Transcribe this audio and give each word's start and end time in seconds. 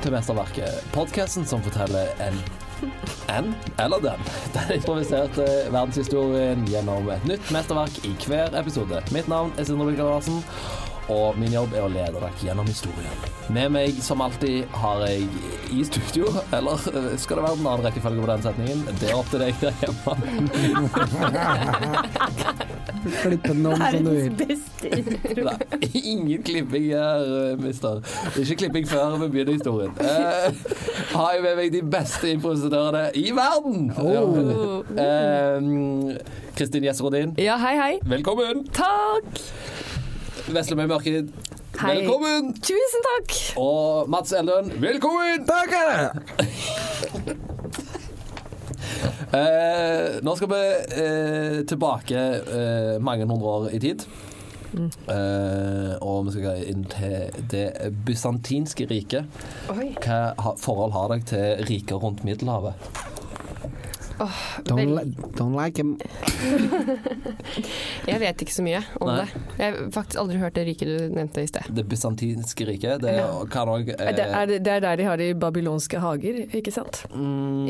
Velkommen 0.00 0.16
til 0.24 0.32
Mesterverket, 0.32 0.84
podkasten 0.94 1.44
som 1.44 1.60
forteller 1.60 2.08
en 2.24 2.38
en 3.28 3.50
eller 3.76 4.00
den. 4.00 4.22
Den 4.54 4.70
improviserte 4.78 5.44
verdenshistorien 5.68 6.62
gjennom 6.72 7.10
et 7.12 7.26
nytt 7.28 7.50
mesterverk 7.52 7.98
i 8.08 8.14
hver 8.24 8.56
episode. 8.56 9.02
Mitt 9.12 9.28
navn 9.28 9.52
er 9.60 9.68
Sindre 9.68 9.90
Bilka 9.90 10.06
Larsen, 10.08 10.40
og 11.12 11.36
min 11.36 11.52
jobb 11.52 11.76
er 11.76 11.84
å 11.84 11.92
lede 11.92 12.16
dere 12.16 12.32
gjennom 12.40 12.64
historien. 12.72 13.12
Med 13.52 13.76
meg 13.76 14.00
som 14.00 14.24
alltid 14.24 14.64
har 14.80 15.04
jeg 15.04 15.28
i 15.68 15.84
studio, 15.84 16.32
eller 16.48 16.80
skal 17.20 17.36
det 17.36 17.44
være 17.44 17.60
en 17.60 17.68
annen 17.68 17.84
rekkefølge 17.90 18.24
på 18.24 18.32
den 18.32 18.48
setningen? 18.48 18.88
Det 19.02 19.12
er 19.12 19.20
opp 19.20 19.28
til 19.28 19.44
deg 19.44 19.52
der 19.60 19.76
hjemme. 19.84 20.12
Klippe 23.00 23.48
den 23.48 23.66
om 23.66 23.76
som 23.80 24.04
du 24.04 24.10
vil. 24.10 24.32
Det 24.36 25.44
er 25.46 26.00
ingen 26.04 26.42
klipping 26.42 26.84
her, 26.92 27.22
eh, 27.52 27.56
mister. 27.62 28.00
Er 28.34 28.40
ikke 28.44 28.56
klipping 28.64 28.88
før 28.88 29.16
vi 29.22 29.28
begynner 29.32 29.52
historien. 29.56 29.90
Uh, 30.00 30.52
har 31.14 31.32
jeg 31.34 31.42
med 31.42 31.56
meg 31.60 31.72
de 31.72 31.82
beste 31.92 32.30
improvisatørene 32.34 33.04
i 33.16 33.30
verden! 33.36 33.90
Eh, 35.00 35.56
Kristin 36.58 36.82
Gjesserodin, 36.84 37.34
Ja, 37.38 37.56
hei, 37.62 37.76
hei. 37.80 37.98
velkommen! 38.04 38.66
Takk. 38.76 39.24
Veslemøy 40.50 40.86
Mørkid, 40.90 41.30
Hei. 41.80 41.96
velkommen! 41.96 42.52
Tusen 42.60 43.06
takk. 43.08 43.36
Og 43.60 44.08
Mats 44.10 44.32
Eldøen, 44.32 44.72
velkommen! 44.82 45.46
Eh, 49.30 50.18
nå 50.26 50.32
skal 50.34 50.50
vi 50.50 50.60
eh, 51.02 51.58
tilbake 51.70 52.18
eh, 52.18 52.96
mange 53.02 53.28
hundre 53.30 53.52
år 53.54 53.68
i 53.76 53.80
tid. 53.82 54.02
Eh, 54.74 55.92
og 56.02 56.26
vi 56.26 56.34
skal 56.34 56.64
inn 56.70 56.82
til 56.90 57.44
det 57.52 57.92
bysantinske 58.06 58.88
riket. 58.90 59.40
Hva 59.70 60.54
forhold 60.58 60.94
har 60.96 61.14
dere 61.14 61.30
til 61.30 61.64
riket 61.70 62.02
rundt 62.02 62.24
Middelhavet? 62.26 62.90
Don't, 64.68 64.94
li 64.96 65.14
don't 65.38 65.56
like 65.56 65.80
him. 65.80 65.96
Jeg 68.10 68.20
vet 68.20 68.44
ikke 68.44 68.54
så 68.54 68.64
mye 68.64 68.82
om 69.00 69.08
Nei. 69.08 69.16
det. 69.22 69.42
Jeg 69.60 69.72
har 69.72 69.90
faktisk 69.94 70.20
aldri 70.22 70.40
hørt 70.42 70.56
det 70.58 70.66
riket 70.68 70.90
du 70.90 71.14
nevnte 71.14 71.44
i 71.44 71.48
sted. 71.50 71.70
Det 71.76 71.86
bysantinske 71.88 72.66
riket, 72.68 73.00
det 73.04 73.16
kan 73.52 73.70
eh... 73.72 73.94
Er 73.96 74.16
det, 74.16 74.26
er 74.26 74.52
det, 74.52 74.60
er 74.66 74.84
der 74.84 75.00
de 75.00 75.08
har 75.08 75.20
de 75.20 75.30
babylonske 75.40 76.00
hager, 76.02 76.42
ikke 76.56 76.74
sant? 76.74 77.04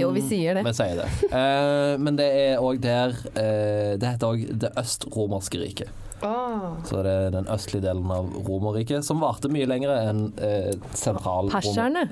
Jo, 0.01 0.11
vi 0.17 0.25
sier 0.27 0.59
det. 0.59 0.67
Vi 0.67 0.75
sier 0.77 1.03
det. 1.03 1.09
uh, 1.31 1.95
men 2.03 2.19
det 2.19 2.29
er 2.35 2.63
òg 2.63 2.81
der 2.83 3.15
uh, 3.15 3.97
Det 4.01 4.15
heter 4.15 4.31
òg 4.31 4.47
det 4.61 4.75
østromerske 4.81 5.61
riket. 5.63 5.99
Så 6.21 7.03
det 7.05 7.13
er 7.13 7.31
den 7.35 7.47
østlige 7.51 7.85
delen 7.87 8.11
av 8.13 8.29
Romerriket, 8.47 9.05
som 9.07 9.23
varte 9.23 9.49
mye 9.53 9.67
lenger 9.69 9.93
enn 9.95 10.23
eh, 10.43 10.73
sentral 10.97 11.49
Perserne? 11.53 12.05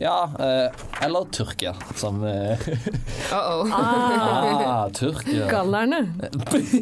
Ja, 0.00 0.16
eh, 0.40 0.82
eller 1.04 1.28
Tyrkia, 1.34 1.74
som 1.94 2.24
eh, 2.26 2.58
Uh 3.30 3.36
-oh. 3.36 3.72
ah, 3.72 4.88
Tyrkia. 4.92 5.46
Gallerne. 5.50 6.14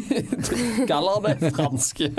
Gallerne 0.91 1.29
er 1.29 1.51
franske. 1.51 2.13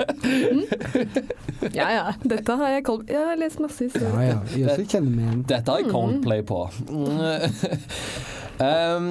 Ja 1.72 1.90
ja, 1.90 2.12
dette 2.22 2.52
har 2.52 2.68
jeg 2.68 2.84
koll 2.84 3.04
Jeg 3.08 3.26
har 3.26 3.36
lest 3.36 3.60
masse 3.60 3.84
Ja 3.84 3.90
historier. 3.90 4.22
ja, 4.22 4.38
Jøsse 4.56 4.84
kjenner 4.84 5.10
meg 5.10 5.24
igjen. 5.24 5.42
Dette 5.48 5.70
har 5.70 5.78
jeg 5.78 5.90
Coldplay 5.90 6.42
på. 6.42 6.68
Um, 8.60 9.08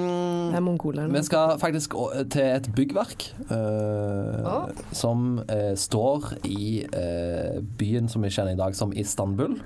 Det 0.50 0.58
er 0.58 0.64
mongolerne. 0.64 1.18
Vi 1.18 1.24
skal 1.26 1.58
faktisk 1.60 1.94
til 2.30 2.42
et 2.42 2.70
byggverk 2.76 3.26
uh, 3.50 4.46
oh. 4.46 4.68
som 4.92 5.40
uh, 5.44 5.72
står 5.74 6.32
i 6.44 6.84
uh, 6.86 7.60
byen 7.78 8.08
som 8.08 8.22
vi 8.22 8.32
kjenner 8.32 8.54
i 8.54 8.60
dag 8.60 8.76
som 8.78 8.94
Istanbul. 8.96 9.58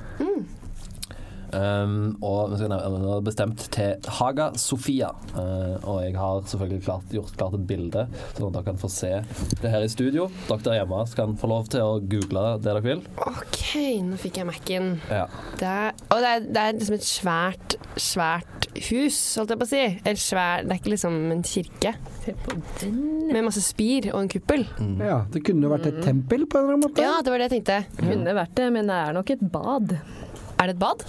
Um, 1.54 2.16
og 2.24 2.56
jeg 2.58 2.70
har 2.70 3.22
bestemt 3.24 3.66
til 3.74 4.08
Haga 4.18 4.50
Sofia. 4.58 5.12
Uh, 5.34 5.76
og 5.86 6.00
jeg 6.02 6.16
har 6.18 6.42
selvfølgelig 6.50 6.84
klart, 6.86 7.14
gjort 7.14 7.34
klart 7.38 7.56
et 7.58 7.66
bilde, 7.68 8.06
sånn 8.34 8.48
at 8.48 8.56
dere 8.56 8.66
kan 8.66 8.80
få 8.80 8.90
se 8.92 9.12
det 9.62 9.70
her 9.70 9.86
i 9.86 9.90
studio. 9.92 10.28
Dere 10.48 10.64
der 10.66 10.80
hjemme 10.80 11.02
kan 11.14 11.36
få 11.38 11.50
lov 11.50 11.70
til 11.72 11.84
å 11.84 11.98
google 12.02 12.44
det 12.56 12.66
dere 12.66 12.82
vil. 12.84 13.04
OK, 13.22 13.62
nå 14.08 14.18
fikk 14.20 14.40
jeg 14.40 14.48
Mac-en. 14.50 14.90
Ja. 15.12 15.26
Det 15.60 15.70
er, 15.70 15.94
og 16.08 16.24
det 16.24 16.32
er, 16.32 16.48
det 16.48 16.64
er 16.64 16.78
liksom 16.78 16.98
et 16.98 17.08
svært, 17.08 17.78
svært 18.00 18.68
hus, 18.90 19.18
holdt 19.38 19.54
jeg 19.54 19.60
på 19.60 19.68
å 19.68 19.70
si. 19.70 19.84
Eller 20.02 20.20
svær, 20.20 20.64
det 20.64 20.74
er 20.74 20.82
ikke 20.82 20.94
liksom 20.94 21.18
en 21.34 21.46
kirke. 21.46 21.94
Se 22.24 22.34
på 22.44 22.58
den. 22.80 23.00
Med 23.30 23.46
masse 23.46 23.62
spir 23.64 24.10
og 24.12 24.22
en 24.22 24.30
kuppel. 24.32 24.66
Ja, 25.00 25.22
det 25.32 25.44
kunne 25.46 25.68
jo 25.68 25.72
vært 25.72 25.88
et 25.90 26.02
tempel 26.04 26.48
på 26.48 26.58
en 26.58 26.66
eller 26.66 26.78
annen 26.78 26.88
måte. 26.88 27.04
Ja, 27.04 27.18
det 27.24 27.32
var 27.32 27.40
det 27.40 27.50
jeg 27.50 27.56
tenkte. 27.58 27.80
Kunne 28.00 28.36
vært 28.36 28.54
det, 28.58 28.70
men 28.74 28.90
det 28.90 29.00
er 29.00 29.16
nok 29.16 29.34
et 29.34 29.44
bad. 29.54 29.96
Er 30.64 30.70
det 30.72 30.78
et 30.78 30.80
bad? 30.80 31.02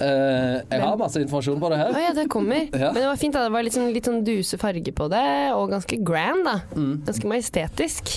Uh, 0.00 0.62
jeg 0.72 0.80
har 0.80 0.94
masse 0.96 1.20
informasjon 1.20 1.58
på 1.60 1.68
det 1.68 1.76
her. 1.76 1.90
her. 1.92 2.04
ja, 2.06 2.12
det 2.16 2.30
kommer. 2.32 2.62
Ja. 2.72 2.88
Men 2.94 3.02
det 3.02 3.08
var 3.10 3.18
fint. 3.20 3.34
da 3.36 3.42
Det 3.44 3.52
var 3.52 3.66
litt 3.66 3.76
sånn, 3.76 3.90
litt 3.92 4.08
sånn 4.08 4.22
duse 4.24 4.56
farge 4.56 4.94
på 4.96 5.08
det, 5.12 5.26
og 5.52 5.74
ganske 5.74 5.98
grand. 6.00 6.46
da 6.48 6.56
Ganske 7.04 7.28
majestetisk. 7.28 8.14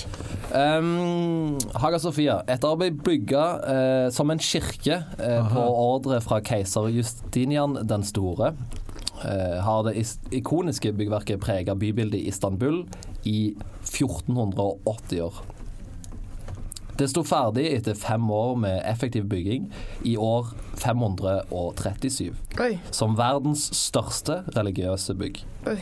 Um, 0.54 1.58
Haga 1.76 2.00
Sofia. 2.00 2.38
Etter 2.48 2.72
å 2.72 2.80
bli 2.80 2.88
bygga 2.96 3.44
uh, 3.60 4.06
som 4.16 4.32
en 4.32 4.40
kirke 4.40 5.02
uh, 5.20 5.52
på 5.52 5.66
ordre 5.68 6.22
fra 6.24 6.40
keiser 6.40 6.88
Justinian 6.94 7.76
den 7.84 8.06
store, 8.08 8.54
eh, 9.20 9.60
har 9.64 9.84
det 9.84 9.98
ikoniske 10.32 10.94
byggverket 10.96 11.42
prega 11.44 11.76
bybildet 11.76 12.22
i 12.22 12.32
Istanbul 12.32 12.86
i 13.28 13.52
1480 13.84 15.20
år. 15.28 15.44
Det 16.94 17.08
sto 17.10 17.24
ferdig 17.26 17.66
etter 17.74 17.96
fem 17.98 18.28
år 18.30 18.54
med 18.62 18.76
effektiv 18.86 19.26
bygging 19.30 19.66
i 20.06 20.14
år 20.20 20.52
537, 20.78 22.30
Oi. 22.62 22.70
som 22.94 23.16
verdens 23.18 23.66
største 23.74 24.44
religiøse 24.54 25.16
bygg. 25.18 25.40
Oi. 25.70 25.78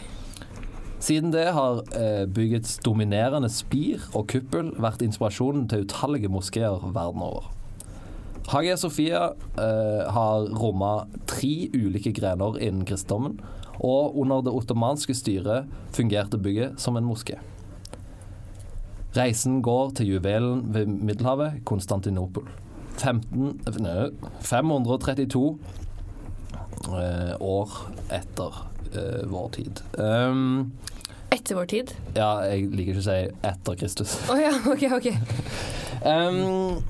Siden 1.03 1.33
det 1.35 1.49
har 1.53 1.83
eh, 1.99 2.25
byggets 2.31 2.79
dominerende 2.87 3.51
spir 3.53 4.05
og 4.15 4.29
kuppel 4.33 4.71
vært 4.81 5.03
inspirasjonen 5.03 5.67
til 5.69 5.85
utallige 5.85 6.31
moskeer 6.33 6.87
verden 6.95 7.25
over. 7.27 7.51
Hagia 8.49 8.79
Sofia 8.79 9.33
eh, 9.59 10.05
har 10.15 10.49
romma 10.57 11.09
tre 11.31 11.69
ulike 11.75 12.15
grener 12.17 12.57
innen 12.63 12.87
kristendommen, 12.89 13.41
Og 13.83 14.15
under 14.21 14.43
det 14.45 14.53
ottomanske 14.53 15.15
styret 15.17 15.67
fungerte 15.97 16.39
bygget 16.39 16.81
som 16.81 16.97
en 16.97 17.07
moské. 17.09 17.39
Reisen 19.17 19.61
går 19.63 19.91
til 19.99 20.15
juvelen 20.15 20.63
ved 20.73 20.87
Middelhavet, 20.89 21.61
Konstantinopel. 21.69 22.47
15, 22.97 23.61
nei, 23.83 24.11
532 24.45 25.43
eh, 26.93 27.35
år 27.41 27.75
etter 28.13 28.59
eh, 28.93 29.23
vår 29.29 29.51
tid. 29.59 29.83
Um, 29.99 30.73
Etter 31.33 31.57
vår 31.57 31.69
tid. 31.73 31.93
ja, 32.17 32.43
jeg 32.45 32.69
liker 32.73 32.93
ikke 32.93 33.03
å 33.03 33.07
si 33.07 33.21
etter 33.49 33.79
Kristus. 33.81 34.17
Å 34.33 34.37
ja, 34.37 34.53
OK, 34.73 34.85
OK. 34.99 35.09
Um, 36.05 36.83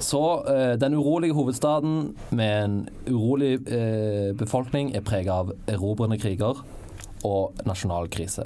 så 0.00 0.22
eh, 0.52 0.74
den 0.80 0.94
urolige 0.96 1.36
hovedstaden 1.36 2.16
med 2.30 2.64
en 2.64 2.76
urolig 3.08 3.54
eh, 3.72 4.32
befolkning 4.36 4.92
er 4.96 5.04
preget 5.04 5.32
av 5.32 5.52
erobrende 5.72 6.18
kriger 6.20 6.60
og 7.24 7.64
nasjonal 7.68 8.08
krise. 8.12 8.44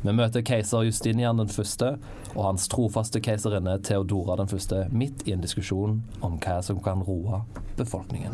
Vi 0.00 0.12
møter 0.16 0.40
keiser 0.40 0.86
Justinian 0.86 1.36
den 1.36 1.50
første 1.52 1.90
og 2.32 2.44
hans 2.46 2.64
trofaste 2.72 3.20
keiserinne 3.20 3.74
Theodora 3.84 4.38
den 4.40 4.48
første 4.48 4.86
midt 4.96 5.26
i 5.28 5.34
en 5.34 5.42
diskusjon 5.44 5.98
om 6.24 6.38
hva 6.40 6.60
som 6.64 6.80
kan 6.80 7.02
roe 7.04 7.42
befolkningen. 7.76 8.32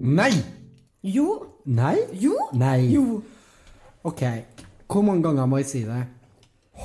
Nei! 0.00 0.32
Jo. 1.04 1.26
Nei? 1.68 1.98
Jo. 2.24 2.32
Nei. 2.56 2.88
Jo. 2.94 3.20
Ok, 4.08 4.24
hvor 4.88 5.04
mange 5.04 5.28
ganger 5.28 5.48
må 5.50 5.60
jeg 5.60 5.68
si 5.68 5.84
det? 5.84 6.00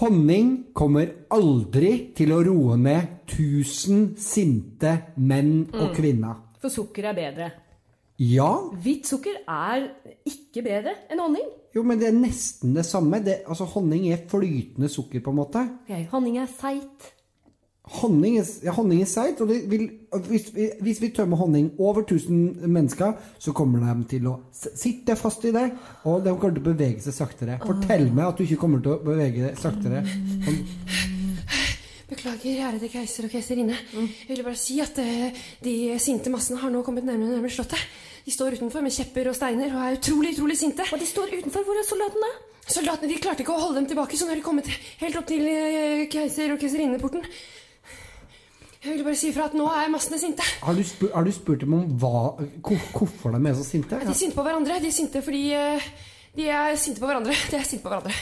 Honning 0.02 0.74
kommer 0.76 1.14
aldri 1.32 2.12
til 2.18 2.34
å 2.36 2.42
roe 2.44 2.76
ned 2.76 3.22
tusen 3.32 4.10
sinte 4.20 4.98
menn 5.16 5.70
og 5.72 5.94
kvinner. 5.96 6.42
For 6.60 6.74
sukker 6.74 7.08
er 7.08 7.16
bedre. 7.16 7.54
Ja, 8.20 8.52
Hvitt 8.84 9.08
sukker 9.08 9.40
er 9.48 9.94
ikke 10.28 10.64
bedre 10.66 11.00
enn 11.08 11.24
honning. 11.24 11.48
Jo, 11.76 11.84
men 11.84 12.00
det 12.00 12.08
er 12.08 12.16
nesten 12.16 12.76
det 12.76 12.86
samme. 12.88 13.20
Det, 13.26 13.42
altså, 13.48 13.68
honning 13.76 14.08
er 14.14 14.24
flytende 14.32 14.90
sukker, 14.90 15.20
på 15.20 15.34
en 15.34 15.42
måte. 15.42 15.66
Ok, 15.84 15.98
honning 16.14 16.40
er 16.40 16.48
seigt. 16.48 17.12
Honning 18.00 18.40
er, 18.40 18.48
ja, 18.66 18.74
honning 18.74 19.04
er 19.04 19.10
seigt, 19.10 19.42
og 19.44 19.52
det 19.52 19.60
vil, 19.70 19.84
hvis, 20.30 20.48
vi, 20.56 20.70
hvis 20.82 21.02
vi 21.04 21.12
tømmer 21.14 21.38
honning 21.38 21.68
over 21.78 22.02
1000 22.02 22.64
mennesker, 22.66 23.12
så 23.38 23.54
kommer 23.54 23.84
de 23.84 24.08
til 24.16 24.32
å 24.32 24.38
sitte 24.56 25.14
fast 25.20 25.46
i 25.46 25.52
det, 25.54 25.68
og 26.08 26.24
de 26.26 26.34
kommer 26.34 26.56
til 26.56 26.64
å 26.64 26.72
bevege 26.72 27.04
seg 27.04 27.18
saktere. 27.20 27.60
Fortell 27.62 28.08
meg 28.10 28.32
at 28.32 28.40
du 28.40 28.48
ikke 28.48 28.62
kommer 28.64 28.82
til 28.82 28.96
å 28.96 29.04
bevege 29.06 29.52
deg 29.52 29.62
saktere. 29.62 30.02
Beklager, 32.10 32.64
ærede 32.70 32.90
keiser 32.90 33.28
og 33.28 33.36
keiserinne. 33.36 33.78
Jeg 33.92 34.32
ville 34.32 34.46
bare 34.46 34.58
si 34.62 34.80
at 34.82 34.98
eh, 35.02 35.46
de 35.66 35.78
sinte 36.02 36.30
massene 36.34 36.62
har 36.62 36.74
nå 36.74 36.84
kommet 36.86 37.06
nærmere 37.06 37.34
og 37.34 37.38
nærmere 37.40 37.54
slottet. 37.54 37.82
De 38.26 38.34
står 38.34 38.58
utenfor 38.58 38.82
med 38.82 38.94
kjepper 38.96 39.30
og 39.30 39.36
steiner 39.38 39.74
og 39.76 39.82
er 39.86 39.98
utrolig, 40.00 40.32
utrolig 40.34 40.58
sinte. 40.58 40.86
Og 40.92 41.02
de 41.02 41.06
står 41.06 41.34
utenfor. 41.36 41.66
Hvor 41.68 41.78
er 41.78 41.86
soldatene? 41.86 42.32
Soldatene 42.66 43.12
de 43.12 43.20
klarte 43.22 43.46
ikke 43.46 43.54
å 43.54 43.62
holde 43.62 43.78
dem 43.78 43.90
tilbake, 43.92 44.18
så 44.18 44.26
nå 44.26 44.34
har 44.34 44.40
de 44.40 44.46
kommet 44.46 44.70
helt 45.04 45.20
opp 45.20 45.28
til 45.30 45.46
eh, 45.46 46.08
keiser- 46.10 46.56
og 46.56 46.64
keiserinneporten. 46.64 47.28
Jeg 48.86 48.94
ville 48.94 49.06
bare 49.06 49.18
si 49.18 49.30
ifra 49.30 49.46
at 49.50 49.54
nå 49.58 49.66
er 49.70 49.92
massene 49.94 50.18
sinte. 50.22 50.46
Har 50.62 50.78
du, 50.78 50.82
spurt, 50.86 51.14
har 51.14 51.26
du 51.26 51.32
spurt 51.34 51.62
dem 51.62 51.74
om 51.78 51.86
hva, 52.02 52.24
hvor, 52.66 52.82
hvorfor 52.98 53.34
de 53.34 53.42
er 53.50 53.56
så 53.58 53.66
sinte? 53.66 54.02
De 54.02 54.10
er 54.14 54.18
sinte 54.18 54.38
på 54.38 54.46
hverandre. 54.46 54.80
De 54.82 54.90
er 54.90 54.98
sinte 54.98 55.22
fordi 55.26 55.44
eh, 55.58 55.88
de 56.38 56.50
er 56.50 56.78
sinte 56.82 57.02
på 57.02 57.10
hverandre. 57.10 57.38
De 57.52 57.58
er 57.58 57.66
sinte 57.70 57.86
på 57.86 57.94
hverandre. 57.94 58.18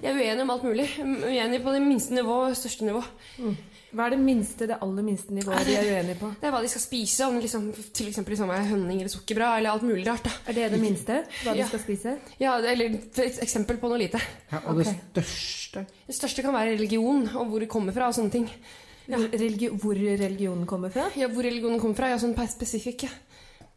De 0.00 0.08
er 0.08 0.16
uenige 0.18 0.46
om 0.46 0.54
alt 0.54 0.66
mulig. 0.66 0.86
Uenige 1.02 1.62
på 1.66 1.74
det 1.74 1.82
minste 1.84 2.14
nivå 2.16 2.40
og 2.46 2.56
største 2.58 2.86
nivå. 2.86 3.02
Hva 3.90 4.04
er 4.06 4.10
det 4.14 4.20
minste, 4.22 4.66
det 4.70 4.76
aller 4.84 5.02
minste 5.02 5.34
nivået 5.34 5.66
de 5.66 5.74
er 5.74 5.88
uenige 5.90 6.18
på? 6.20 6.28
Det 6.40 6.46
er 6.46 6.52
hva 6.54 6.60
de 6.62 6.68
skal 6.70 6.82
spise. 6.84 7.26
Om 7.26 7.40
liksom, 7.42 7.64
til 7.96 8.06
eksempel 8.10 8.36
liksom 8.36 8.50
er 8.54 8.68
honning 8.70 9.00
eller 9.00 9.10
sukkerbra 9.10 9.48
eller 9.58 9.70
alt 9.72 9.82
mulig 9.82 10.04
rart. 10.06 10.22
da. 10.28 10.30
Er 10.46 10.52
det 10.60 10.68
det 10.76 10.80
minste? 10.80 11.16
Hva 11.42 11.54
de 11.56 11.58
Ja. 11.64 11.66
skal 11.66 11.80
spise? 11.82 12.12
Ja, 12.38 12.52
eller 12.60 12.94
et 12.94 13.40
eksempel 13.42 13.80
på 13.82 13.88
noe 13.90 13.98
lite. 13.98 14.20
Ja, 14.52 14.60
og 14.66 14.78
det 14.78 14.86
største 14.86 15.86
Det 16.06 16.14
største 16.14 16.42
kan 16.42 16.54
være 16.54 16.76
religion, 16.76 17.28
og 17.34 17.46
hvor 17.50 17.58
det 17.60 17.68
kommer 17.68 17.92
fra 17.92 18.06
og 18.08 18.14
sånne 18.14 18.30
ting. 18.30 18.48
Hvor, 19.10 19.26
religi 19.32 19.68
hvor 19.74 19.94
religionen 19.98 20.66
kommer 20.66 20.88
fra? 20.94 21.08
Ja, 21.16 21.26
Hvor 21.26 21.42
religionen 21.42 21.80
kommer 21.80 21.96
fra, 21.96 22.08
ja, 22.10 22.16
sånn 22.18 22.34
spesifikk. 22.48 23.02
Ja. 23.02 23.08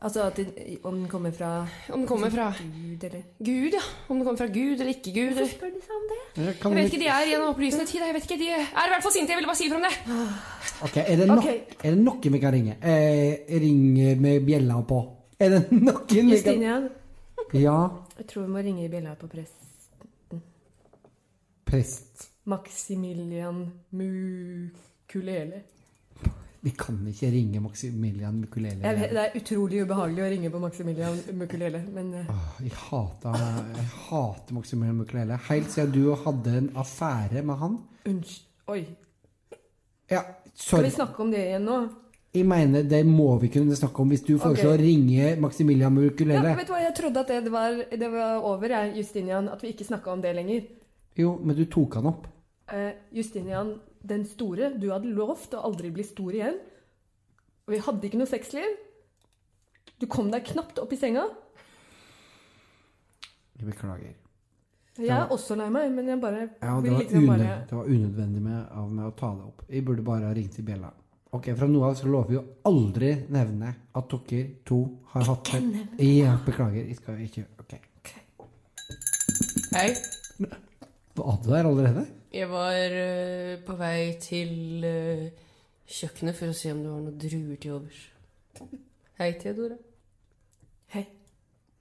Altså 0.04 0.24
at 0.28 0.36
det, 0.38 0.48
om 0.84 0.98
den 0.98 1.08
kommer 1.08 1.32
fra 1.32 1.68
Om 1.94 2.00
den 2.00 2.08
kommer 2.08 2.30
fra 2.30 2.50
Gud, 2.60 3.04
eller 3.04 3.22
Gud, 3.40 3.72
ja. 3.78 3.84
Om 4.10 4.18
den 4.18 4.26
kommer 4.26 4.38
fra 4.38 4.48
Gud 4.48 4.82
eller 4.82 4.92
ikke 4.92 5.14
Gud. 5.16 5.32
Hvorfor 5.38 5.54
spør 5.54 5.72
de 5.76 5.80
seg 5.86 5.96
om 5.96 6.10
det? 6.12 6.18
Jeg, 6.46 6.56
kan 6.60 6.72
Jeg 6.72 6.84
vet 6.84 6.94
ikke, 6.94 7.04
De 7.04 7.08
er 7.08 7.30
i 7.30 7.36
en 7.38 7.46
opplysende 7.48 7.86
tid. 7.86 8.02
Jeg 8.06 8.14
vet 8.18 8.28
ikke, 8.28 8.40
De 8.44 8.50
er 8.50 8.66
i 8.88 8.92
hvert 8.94 9.06
fall 9.06 9.16
sinte. 9.16 9.32
Jeg 9.32 9.38
ville 9.40 9.52
bare 9.52 9.60
si 9.62 9.66
ifra 9.70 9.80
om 9.80 9.86
det. 9.88 9.94
Ok, 10.84 10.98
er 10.98 11.16
det, 11.16 11.28
no 11.28 11.38
okay. 11.38 11.58
er 11.84 11.96
det 11.96 12.04
noen 12.04 12.36
vi 12.36 12.40
kan 12.44 12.54
ringe? 12.54 12.76
Eh, 12.84 13.60
ring 13.64 14.20
med 14.22 14.46
bjella 14.46 14.82
på. 14.88 15.00
Er 15.40 15.56
det 15.56 15.62
noen 15.72 16.10
vi 16.10 16.20
kan 16.20 16.34
Justinian, 16.36 16.90
Ja, 17.54 17.80
jeg 18.18 18.28
tror 18.28 18.42
vi 18.44 18.52
må 18.52 18.64
ringe 18.66 18.84
i 18.86 18.90
bjella 18.92 19.16
på 19.16 19.28
presten. 19.32 20.42
prest. 21.66 22.30
Maximilian 22.46 23.72
Mukulele. 23.92 25.64
Vi 26.64 26.72
kan 26.80 26.96
ikke 27.12 27.28
ringe 27.28 27.60
Maximilian 27.60 28.38
Mukulele. 28.40 28.80
Jeg 28.88 29.10
det 29.12 29.20
er 29.20 29.34
utrolig 29.36 29.82
ubehagelig 29.84 30.24
å 30.24 30.30
ringe 30.32 30.52
på 30.54 30.62
Maximilian 30.64 31.18
Mukulele, 31.36 31.82
men 31.92 32.14
eh, 32.22 32.30
Åh, 32.32 32.62
Jeg 32.64 32.78
hater, 32.86 33.36
jeg 33.76 33.90
hater 34.06 34.56
Maximilian 34.56 35.02
Mukulele. 35.02 35.40
Helt 35.50 35.74
siden 35.74 35.92
du 35.92 36.14
hadde 36.24 36.56
en 36.62 36.70
affære 36.80 37.44
med 37.44 37.60
han. 37.60 37.78
unnskyld 38.08 38.50
Oi. 38.72 38.86
Ja, 40.10 40.22
Skal 40.54 40.84
vi 40.84 40.90
snakke 40.94 41.20
om 41.24 41.32
det 41.32 41.42
igjen 41.44 41.66
nå? 41.68 41.82
Jeg 42.34 42.48
mener, 42.48 42.86
det 42.90 43.04
må 43.06 43.36
vi 43.42 43.50
kunne 43.54 43.76
snakke 43.76 44.02
om 44.02 44.10
hvis 44.10 44.24
du 44.26 44.38
foreslår 44.38 44.78
okay. 44.78 44.80
å 44.80 44.86
ringe 44.88 45.34
Maximilian 45.44 45.92
Ja, 45.92 45.96
Mukulele. 46.00 46.54
vet 46.58 46.70
du 46.70 46.74
hva, 46.74 46.80
Jeg 46.82 46.96
trodde 46.98 47.26
at 47.26 47.34
det 47.46 47.52
var, 47.52 47.76
det 47.92 48.10
var 48.14 48.40
over, 48.40 48.72
jeg, 48.72 48.94
Justinian. 49.02 49.50
At 49.52 49.62
vi 49.62 49.74
ikke 49.76 49.86
snakka 49.86 50.16
om 50.16 50.24
det 50.24 50.32
lenger. 50.36 50.64
Jo, 51.20 51.36
men 51.44 51.60
du 51.60 51.66
tok 51.68 52.00
han 52.00 52.08
opp. 52.10 52.30
Uh, 52.72 52.96
Justinian 53.12 53.76
den 54.04 54.26
store, 54.28 54.74
du 54.80 54.90
hadde 54.92 55.12
lovt 55.16 55.56
å 55.56 55.64
aldri 55.70 55.92
bli 55.96 56.04
stor 56.08 56.36
igjen. 56.36 56.58
Og 57.64 57.76
vi 57.76 57.80
hadde 57.86 58.10
ikke 58.10 58.20
noe 58.20 58.30
sexliv. 58.30 58.76
Du 60.02 60.08
kom 60.12 60.32
deg 60.34 60.44
knapt 60.50 60.82
opp 60.84 60.92
i 60.92 61.00
senga. 61.00 61.24
Jeg 63.60 63.70
beklager. 63.70 64.18
Jeg 65.00 65.10
er 65.10 65.32
også 65.34 65.56
lei 65.58 65.70
meg, 65.74 65.88
men 65.94 66.10
jeg 66.12 66.20
bare 66.22 66.42
Ja, 66.62 66.76
det 66.82 66.92
var, 66.92 67.00
liksom 67.00 67.24
bare 67.26 67.54
det 67.70 67.78
var 67.78 67.88
unødvendig 67.90 68.42
med, 68.44 68.60
av 68.78 68.92
meg 68.94 69.08
å 69.08 69.14
ta 69.18 69.32
det 69.34 69.48
opp. 69.48 69.64
Jeg 69.72 69.86
burde 69.88 70.06
bare 70.06 70.28
ha 70.30 70.36
ringt 70.38 70.54
til 70.60 70.68
Bjella. 70.68 70.92
Ok, 71.34 71.48
Fra 71.58 71.66
nå 71.66 71.80
av 71.88 71.96
så 71.98 72.10
lover 72.12 72.30
vi 72.30 72.38
å 72.38 72.44
aldri 72.70 73.14
nevne 73.34 73.72
at 73.98 74.12
dere 74.30 74.44
to 74.68 74.84
har 75.16 75.26
hatt 75.32 75.50
det. 75.56 75.88
Ja, 76.06 76.36
beklager. 76.46 76.84
Jeg 76.84 77.00
skal 77.00 77.24
ikke 77.26 77.48
Ok. 77.64 77.74
Hei. 79.74 79.88
Var 81.18 81.40
du 81.42 81.50
der 81.50 81.70
allerede? 81.72 82.06
Jeg 82.34 82.50
var 82.50 82.74
eh, 82.74 83.60
på 83.62 83.76
vei 83.78 84.16
til 84.18 84.82
eh, 84.90 85.28
kjøkkenet 85.86 86.34
for 86.34 86.50
å 86.50 86.56
se 86.58 86.72
om 86.74 86.80
det 86.82 86.90
var 86.90 87.04
noen 87.04 87.20
druer 87.22 87.60
til 87.62 87.76
overs. 87.76 88.00
Hei, 89.20 89.28
Theodora. 89.38 89.78
Hei, 90.96 91.04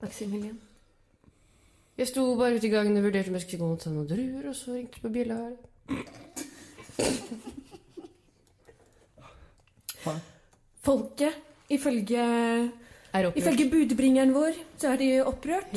Maximilian. 0.03 0.59
Jeg 1.97 2.05
sto 2.11 2.27
bare 2.37 2.59
ute 2.59 2.69
i 2.69 2.73
gangen 2.73 3.01
og 3.01 3.05
vurderte 3.07 3.33
om 3.33 3.39
jeg 3.39 3.45
skulle 3.47 3.63
gå 3.63 3.71
og 3.73 3.81
ta 3.81 3.89
noen 3.95 4.09
druer, 4.11 4.45
og 4.51 4.55
så 4.59 4.77
ringte 4.77 4.93
det 4.99 5.05
på 5.07 5.13
bjella 5.17 5.35
her. 5.41 5.57
Folket, 10.85 11.33
ifølge, 11.73 12.23
ifølge 13.33 13.71
budbringeren 13.73 14.37
vår, 14.37 14.53
så 14.77 14.93
er 14.93 15.01
de 15.01 15.09
opprørt. 15.25 15.73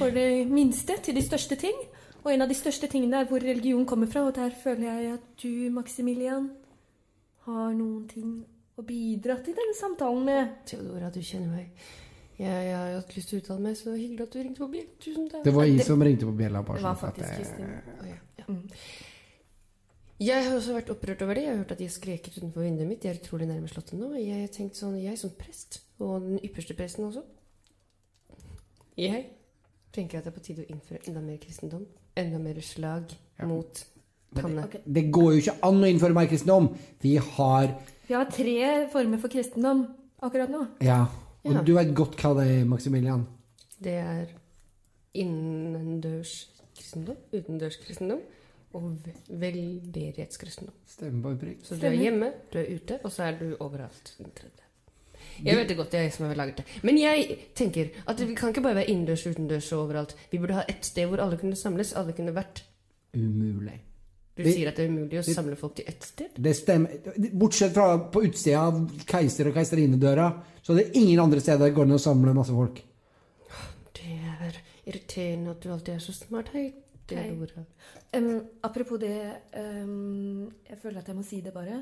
For 0.00 0.10
det 0.10 0.50
minste 0.50 0.98
til 1.06 1.14
de 1.14 1.22
største 1.22 1.54
ting. 1.62 1.78
Og 2.26 2.32
en 2.34 2.42
av 2.42 2.50
de 2.50 2.56
største 2.58 2.88
tingene 2.90 3.20
er 3.22 3.28
hvor 3.30 3.38
religion 3.38 3.84
kommer 3.86 4.08
fra, 4.10 4.24
og 4.26 4.32
der 4.34 4.50
føler 4.50 4.88
jeg 4.88 5.12
at 5.14 5.26
du, 5.38 5.68
Maximilian, 5.70 6.48
har 7.46 7.68
noen 7.76 8.08
ting 8.10 8.32
å 8.74 8.82
bidra 8.82 9.36
til 9.46 9.54
denne 9.54 9.76
samtalen 9.78 10.24
med. 10.26 10.56
Theodora, 10.66 11.12
du 11.14 11.20
kjenner 11.22 11.52
meg. 11.52 11.84
Jeg, 12.36 12.50
jeg 12.50 12.74
har 12.74 12.96
hatt 12.96 13.14
lyst 13.14 13.30
til 13.30 13.38
å 13.38 13.42
uttale 13.44 13.62
meg, 13.62 13.76
så 13.78 13.94
hyggelig 13.94 14.24
at 14.26 14.34
du 14.34 14.40
ringte 14.42 14.64
på 14.64 14.68
bjella. 14.72 14.96
Tusen 15.04 15.28
takk. 15.30 15.44
Det 15.46 15.52
var 15.54 15.68
jeg 15.70 15.86
som 15.86 16.02
ringte 16.02 16.26
på 16.26 16.34
Bjella. 16.36 16.64
bare 16.66 16.80
Det 16.80 16.84
var 16.84 16.96
sånn 16.98 17.08
at 17.08 17.14
faktisk 17.14 17.30
jeg- 17.30 17.38
Kristin. 17.38 17.94
Oh, 17.94 18.08
ja, 18.10 18.18
ja. 18.40 18.44
Mm. 18.48 18.64
Jeg 20.26 20.44
har 20.48 20.56
også 20.56 20.74
vært 20.74 20.90
opprørt 20.96 21.22
over 21.22 21.34
det. 21.34 21.44
Jeg 21.44 21.50
har 21.52 21.62
hørt 21.62 21.72
at 21.76 21.78
de 21.78 21.88
skreket 21.88 22.36
utenfor 22.40 22.66
vinduet 22.66 22.88
mitt. 22.88 23.00
De 23.02 23.08
er 23.08 23.20
utrolig 23.20 23.46
nærme 23.46 23.70
slottet 23.70 24.00
nå. 24.00 24.10
Jeg 24.18 24.40
har 24.40 24.48
tenkt 24.48 24.74
sånn, 24.76 24.98
jeg 25.00 25.16
som 25.22 25.30
prest, 25.30 25.78
og 26.00 26.26
den 26.26 26.40
ypperste 26.42 26.74
presten 26.74 27.06
også 27.06 27.22
Jeg 28.96 29.26
tenker 29.92 30.18
at 30.18 30.24
det 30.24 30.32
er 30.34 30.36
på 30.40 30.44
tide 30.44 30.64
å 30.64 30.70
innføre 30.72 31.06
enda 31.06 31.20
mer 31.20 31.36
kristendom. 31.38 31.86
Enda 32.16 32.38
mer 32.40 32.60
slag 32.64 33.12
mot 33.44 33.82
panne. 34.34 34.64
Ok. 34.64 34.78
Det 34.86 35.04
går 35.12 35.32
jo 35.34 35.42
ikke 35.42 35.56
an 35.68 35.82
å 35.84 35.90
innføre 35.90 36.14
mer 36.16 36.26
kristendom. 36.30 36.70
Vi 37.02 37.16
har 37.16 37.74
Vi 38.08 38.14
har 38.14 38.24
tre 38.30 38.88
former 38.92 39.18
for 39.18 39.28
kristendom 39.32 39.86
akkurat 40.22 40.48
nå. 40.50 40.66
Ja. 40.80 41.02
Og 41.44 41.52
Ja. 41.54 41.62
du 41.62 41.74
vet 41.74 41.94
godt 41.94 42.16
hva 42.16 42.34
det 42.38 42.46
er, 42.60 42.64
Maximilian. 42.64 43.26
Det 43.82 43.92
er 43.94 44.26
innendørs 45.14 46.32
kristendom, 46.76 47.16
utendørs 47.32 47.76
kristendom 47.84 48.20
og 48.76 48.96
ve- 49.04 49.14
veldedighetskristendom. 49.42 50.74
Stemmer 50.86 51.22
på 51.36 51.40
prikk. 51.44 51.64
Så 51.64 51.78
du 51.80 51.86
er 51.86 51.96
hjemme, 51.96 52.32
du 52.52 52.58
er 52.60 52.70
ute, 52.74 52.98
og 53.04 53.10
så 53.12 53.28
er 53.30 53.38
du 53.38 53.56
overalt. 53.60 54.14
den 54.18 54.30
tredje. 54.34 54.65
Jeg 55.44 55.58
vet 55.58 55.68
det 55.68 55.76
godt, 55.76 55.94
er 55.94 56.06
jeg 56.06 56.14
som 56.14 56.26
har 56.26 56.38
laget 56.38 56.62
det. 56.62 56.64
Men 56.82 56.98
jeg 57.00 57.38
tenker 57.54 57.90
at 58.06 58.20
vi 58.20 58.34
kan 58.34 58.54
ikke 58.54 58.64
bare 58.64 58.80
være 58.80 58.90
innendørs, 58.92 59.26
utendørs 59.26 59.72
og 59.72 59.82
overalt. 59.84 60.16
Vi 60.30 60.38
burde 60.38 60.56
ha 60.60 60.64
ett 60.68 60.84
sted 60.84 61.10
hvor 61.10 61.20
alle 61.24 61.36
kunne 61.40 61.56
samles. 61.56 61.92
Alle 61.96 62.16
kunne 62.16 62.34
vært 62.36 62.64
Umulig. 63.16 63.80
Du 64.36 64.42
det, 64.44 64.52
sier 64.52 64.68
at 64.68 64.76
det 64.76 64.84
er 64.84 64.90
umulig 64.92 65.16
å 65.16 65.24
samle 65.24 65.56
folk 65.56 65.78
til 65.78 65.86
ett 65.88 66.04
sted? 66.04 66.34
Det 66.36 66.52
stemmer. 66.52 66.98
Bortsett 67.32 67.72
fra 67.72 67.86
på 68.12 68.20
utsida 68.26 68.66
av 68.68 68.82
keiser- 69.08 69.48
og 69.48 69.56
keiserinnedøra, 69.56 70.26
så 70.60 70.74
er 70.74 70.82
det 70.82 71.00
ingen 71.00 71.22
andre 71.22 71.40
steder 71.40 71.64
det 71.64 71.76
går 71.78 71.88
an 71.88 71.96
å 71.96 72.02
samle 72.02 72.34
masse 72.36 72.52
folk. 72.52 72.82
Det 73.96 74.18
er 74.42 74.58
irriterende 74.84 75.54
at 75.54 75.64
du 75.64 75.70
alltid 75.72 75.94
er 75.94 76.04
så 76.04 76.12
smart. 76.12 76.52
Hei, 76.52 76.66
det 77.08 77.22
er 77.22 77.32
Dora. 77.32 77.64
Um, 78.16 78.42
apropos 78.64 79.00
det 79.00 79.16
um, 79.56 80.52
Jeg 80.68 80.78
føler 80.82 81.00
at 81.00 81.08
jeg 81.08 81.16
må 81.16 81.24
si 81.24 81.40
det 81.40 81.54
bare. 81.56 81.80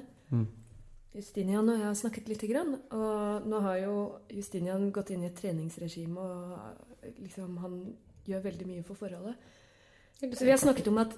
Justinian 1.14 1.68
og 1.68 1.78
jeg 1.78 1.86
har 1.86 1.94
snakket 1.98 2.28
lite 2.28 2.48
grann. 2.50 2.74
Og 2.90 3.46
nå 3.46 3.60
har 3.66 3.76
jo 3.84 3.94
Justinian 4.34 4.88
gått 4.94 5.12
inn 5.14 5.22
i 5.22 5.28
et 5.30 5.36
treningsregime, 5.38 6.18
og 6.20 7.12
liksom 7.22 7.58
han 7.62 7.76
gjør 8.26 8.42
veldig 8.48 8.66
mye 8.66 8.82
for 8.86 8.98
forholdet. 8.98 9.36
Så 10.20 10.44
vi 10.44 10.50
har 10.50 10.58
snakket 10.58 10.88
om 10.88 10.98
at 11.02 11.14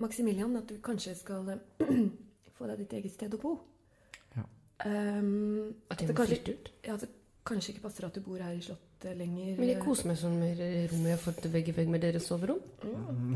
Maximilian, 0.00 0.56
at 0.56 0.68
du 0.68 0.78
kanskje 0.84 1.14
skal 1.14 1.48
få 2.56 2.68
deg 2.68 2.84
ditt 2.84 2.94
eget 2.98 3.12
sted 3.14 3.34
å 3.36 3.40
bo. 3.40 3.54
Ja. 4.36 4.44
Um, 4.84 5.74
At 5.92 6.00
det 6.00 6.12
må 6.12 6.24
flytte 6.24 6.56
ut? 6.56 6.70
ja, 6.86 6.94
at 6.96 7.04
det 7.04 7.10
kanskje 7.46 7.74
ikke 7.74 7.84
passer 7.88 8.06
at 8.06 8.16
du 8.16 8.20
bor 8.24 8.40
her 8.40 8.52
i 8.56 8.62
Slottet 8.64 9.16
lenger. 9.16 9.54
Men 9.58 9.68
jeg 9.68 9.82
koser 9.84 10.08
meg 10.10 10.18
sånn 10.20 10.36
med 10.40 10.60
rommet 10.60 11.08
jeg 11.12 11.16
har 11.16 11.22
fått 11.24 11.46
vegg 11.52 11.68
i 11.72 11.76
vegg 11.76 11.92
med 11.92 12.04
deres 12.04 12.28
soverom. 12.28 12.60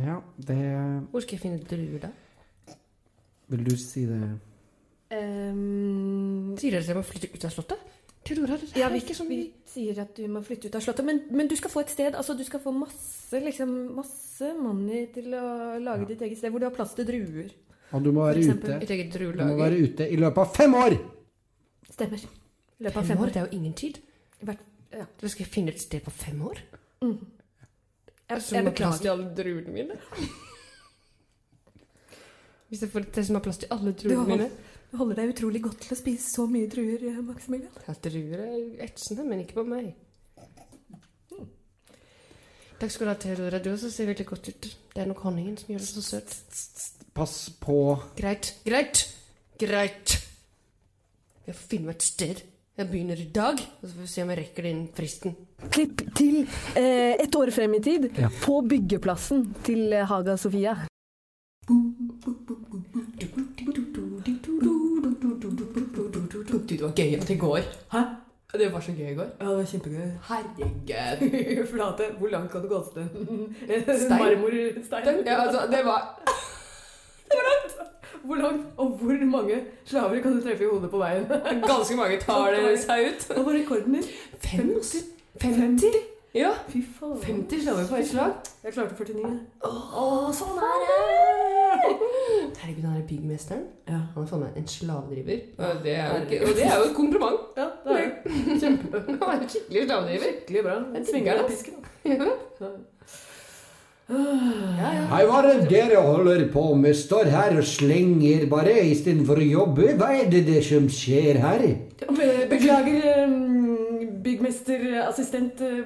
Ja, 0.05 0.19
det 0.37 0.59
Hvor 1.13 1.25
skal 1.25 1.39
jeg 1.39 1.45
finne 1.45 1.61
druer 1.69 2.05
da? 2.05 2.11
Vil 3.53 3.65
du 3.65 3.77
si 3.81 4.05
det 4.09 4.21
Em, 5.13 6.55
Sier 6.59 6.73
dere 6.73 6.81
at 6.85 6.89
jeg 6.89 6.97
må 6.97 7.03
flytte 7.07 7.29
ut 7.35 7.45
av 7.45 7.53
slottet? 7.53 7.83
Ja, 8.81 8.87
vi, 8.89 9.03
ikke 9.03 9.15
sånn 9.19 9.29
vi 9.29 9.39
sier 9.69 9.99
at 10.01 10.15
du 10.17 10.23
må 10.33 10.41
flytte 10.41 10.71
ut 10.71 10.77
av 10.79 10.81
Slottet. 10.81 11.05
Men, 11.05 11.19
men 11.37 11.49
du 11.51 11.53
skal 11.61 11.69
få 11.71 11.83
et 11.85 11.91
sted. 11.93 12.15
altså 12.17 12.33
Du 12.39 12.41
skal 12.47 12.63
få 12.63 12.73
masse 12.73 13.37
liksom, 13.37 13.75
masse 13.99 14.49
money 14.57 15.11
til 15.13 15.29
å 15.37 15.77
lage 15.83 16.07
ditt 16.09 16.23
eget 16.25 16.39
sted, 16.41 16.49
hvor 16.55 16.63
du 16.63 16.65
har 16.65 16.73
plass 16.73 16.95
til 16.97 17.05
druer. 17.05 17.51
Og 17.93 18.01
du 18.07 18.15
må 18.17 18.25
være 18.25 18.41
ute. 18.41 18.79
Du 19.21 19.29
må 19.45 19.59
være 19.61 19.77
ute 19.77 20.09
i 20.09 20.17
løpet 20.17 20.41
av 20.41 20.57
fem 20.57 20.73
år! 20.81 20.97
Stemmer. 21.93 22.25
I 22.81 22.87
løpet 22.89 22.97
av 23.03 23.11
Fem 23.13 23.21
år? 23.21 23.29
år. 23.29 23.35
Det 23.35 23.43
er 23.43 23.47
jo 23.51 23.59
ingen 23.61 23.77
tid. 23.77 24.01
Hvert- 24.41 24.65
Ja. 24.95 25.05
Du 25.21 25.29
skal 25.29 25.47
finne 25.51 25.69
et 25.75 25.81
sted 25.83 26.01
på 26.07 26.11
fem 26.15 26.41
år? 26.49 26.59
Jeg, 27.05 28.41
Som 28.43 28.57
jeg 28.57 28.65
har 28.65 28.73
plass 28.73 29.01
til 29.05 29.11
alle 29.13 29.29
druene 29.37 29.69
mine? 29.75 29.99
Hvis 32.71 32.83
jeg 32.83 32.91
får 32.91 33.01
et 33.05 33.11
sted 33.13 33.27
som 33.29 33.37
har 33.37 33.45
plass 33.45 33.59
til 33.63 33.71
alle 33.75 33.93
druene 33.93 34.25
mine? 34.29 34.47
Du 34.95 34.99
holder 35.01 35.19
deg 35.19 35.33
utrolig 35.35 35.61
godt 35.65 35.81
til 35.83 35.95
å 35.97 35.99
spise 35.99 36.29
så 36.31 36.45
mye 36.51 36.69
druer, 36.71 37.03
eh, 37.11 37.21
Maximilian. 37.27 37.73
Ja, 37.89 37.95
druer 38.05 38.45
er 38.47 38.85
etsende, 38.87 39.25
men 39.27 39.43
ikke 39.43 39.59
på 39.59 39.65
meg. 39.67 39.93
Takk 42.79 42.91
skal 42.91 43.07
du 43.07 43.11
ha, 43.13 43.17
Theodora. 43.23 43.61
Du 43.63 43.71
også 43.73 43.91
ser 43.91 44.07
veldig 44.11 44.27
godt 44.29 44.49
ut. 44.51 44.69
Det 44.95 45.03
er 45.03 45.07
nok 45.11 45.21
honningen 45.27 45.57
som 45.59 45.71
gjør 45.73 45.83
det 45.83 45.89
så 45.89 46.03
søt. 46.03 46.35
Pass 47.15 47.35
på 47.63 47.77
Greit, 48.19 48.53
greit, 48.67 49.05
greit. 49.63 50.17
Jeg 51.47 51.55
får 51.55 51.69
finne 51.71 51.87
meg 51.91 51.95
et 52.01 52.07
sted. 52.09 52.43
Jeg 52.75 52.89
begynner 52.91 53.21
i 53.23 53.29
dag, 53.31 53.61
og 53.63 53.85
så 53.87 53.93
får 53.95 54.03
vi 54.03 54.11
se 54.11 54.23
om 54.25 54.33
jeg 54.33 54.39
rekker 54.41 54.67
det 54.67 54.73
innen 54.75 54.89
fristen. 54.97 55.37
Klipp 55.71 56.03
til 56.19 56.41
eh, 56.75 57.15
et 57.23 57.37
år 57.39 57.53
frem 57.55 57.77
i 57.79 57.81
tid, 57.87 58.09
Ja. 58.19 58.29
på 58.43 58.59
byggeplassen 58.67 59.47
til 59.63 59.95
Haga 60.11 60.35
Sofia. 60.37 60.75
Det 66.85 66.93
var 66.93 67.05
gøy 67.05 67.21
at 67.21 67.29
det 67.29 67.41
går. 67.41 67.59
Hæ? 67.93 67.99
Det 68.59 68.73
var 68.73 68.81
så 68.81 68.93
gøy 68.93 69.11
i 69.11 69.15
går. 69.15 69.27
Ja, 69.41 69.45
det 69.49 69.57
var 69.57 69.65
kjempegøy. 69.65 70.11
Herregud. 70.29 71.67
Flate, 71.73 72.05
hvor 72.19 72.29
langt 72.29 72.53
kan 72.53 72.63
det 72.63 72.71
til 72.71 74.01
Stein. 74.01 74.11
Marmorstein. 74.23 75.27
Ja, 75.27 75.43
altså, 75.43 75.61
det 75.71 75.81
var 75.85 76.21
Det 77.29 77.37
var 77.39 77.47
langt! 77.51 77.75
Hvor 78.25 78.35
langt, 78.37 78.67
og 78.77 78.89
hvor 78.89 79.27
mange 79.27 79.61
slaver 79.85 80.21
kan 80.23 80.37
du 80.37 80.43
treffe 80.43 80.65
i 80.65 80.67
hodet 80.67 80.91
på 80.91 80.99
veien? 80.99 81.27
Ganske 81.67 81.97
mange 81.97 82.21
tar 82.21 82.51
det 82.51 82.79
seg 82.81 83.09
ut. 83.09 83.27
Hva 83.37 83.43
var 83.43 83.53
rekorden 83.53 83.95
din? 83.95 84.05
50? 84.45 84.97
50? 85.41 85.85
Ja. 86.35 86.51
Fy 86.69 86.83
faen. 86.99 87.19
50 87.23 87.63
slaver 87.63 87.89
på 87.89 87.97
ett 87.97 88.09
slag. 88.09 88.33
Jeg 88.65 88.73
klarte 88.73 88.95
49. 89.05 89.35
Å, 89.65 90.33
sånn 90.35 90.59
er 90.59 90.87
det! 90.89 91.94
Herregud, 92.61 92.85
han 92.85 92.97
er 93.01 93.07
byggmesteren. 93.09 93.63
Ja. 93.89 94.01
Han 94.15 94.23
er 94.23 94.29
faen 94.31 94.43
meg 94.45 94.57
en 94.61 94.67
slavedriver. 94.71 95.39
Og 95.59 95.85
det 95.85 95.95
er 95.97 96.07
jo, 96.09 96.23
ikke, 96.23 96.41
og 96.47 96.57
det 96.59 96.65
er 96.71 96.75
jo 96.79 96.89
et 96.89 96.97
kompliment. 96.97 97.41
Ja, 97.61 97.67
det 97.85 98.01
er 98.01 98.11
det. 98.25 98.35
Kjempe. 98.63 99.05
Han 99.11 99.29
er 99.29 99.43
en 99.43 99.49
skikkelig 99.49 99.87
slavedriver. 99.87 100.27
Skikkelig 100.33 100.65
bra. 100.67 100.77
Jeg 100.95 101.07
Svinger 101.11 101.41
den 101.41 101.47
pisken. 101.53 101.75
Ja, 104.09 104.89
ja. 104.93 105.05
Hei, 105.09 105.23
hva 105.25 105.39
er 105.41 105.47
det 105.49 105.69
dere 105.71 106.01
holder 106.05 106.43
på 106.53 106.75
med? 106.77 106.93
Står 106.99 107.31
her 107.33 107.55
og 107.57 107.65
slenger 107.65 108.43
bare 108.53 108.75
istedenfor 108.91 109.41
å 109.41 109.47
jobbe? 109.49 109.95
Hva 109.97 110.11
er 110.13 110.29
det 110.29 110.43
det 110.45 110.59
som 110.67 110.91
skjer 110.93 111.39
her? 111.41 111.65
Beklager, 112.51 113.33
byggmesterassistent 114.27 115.65
eh, 115.65 115.81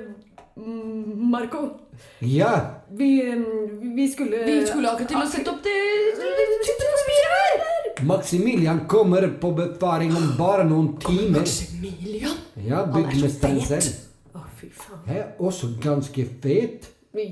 Marco. 0.59 1.69
Ja, 2.21 2.61
Vi, 2.91 3.21
eh, 3.31 3.37
vi 3.97 4.09
skulle 4.12 4.45
Vi 4.47 4.67
skulle 4.67 4.88
akkurat 4.91 5.09
til 5.09 5.17
å 5.19 5.27
sette 5.31 5.50
opp 5.50 5.62
det. 5.62 5.75
Maximilian 8.03 8.81
kommer 8.88 9.29
på 9.41 9.50
befaring 9.53 10.12
om 10.17 10.29
bare 10.38 10.65
noen 10.65 10.97
timer. 11.03 11.41
Maximilian. 11.41 12.37
Ja, 12.69 12.85
Han 12.85 12.88
er 12.88 12.93
så 12.93 12.93
byggmesteren 12.99 13.61
fet. 13.61 13.83
selv. 13.83 13.95
Å, 14.35 14.45
fy 14.61 14.69
faen. 14.71 15.00
Jeg 15.09 15.19
er 15.19 15.33
også 15.38 15.71
ganske 15.83 16.27
fet. 16.43 16.88
Vi 17.15 17.25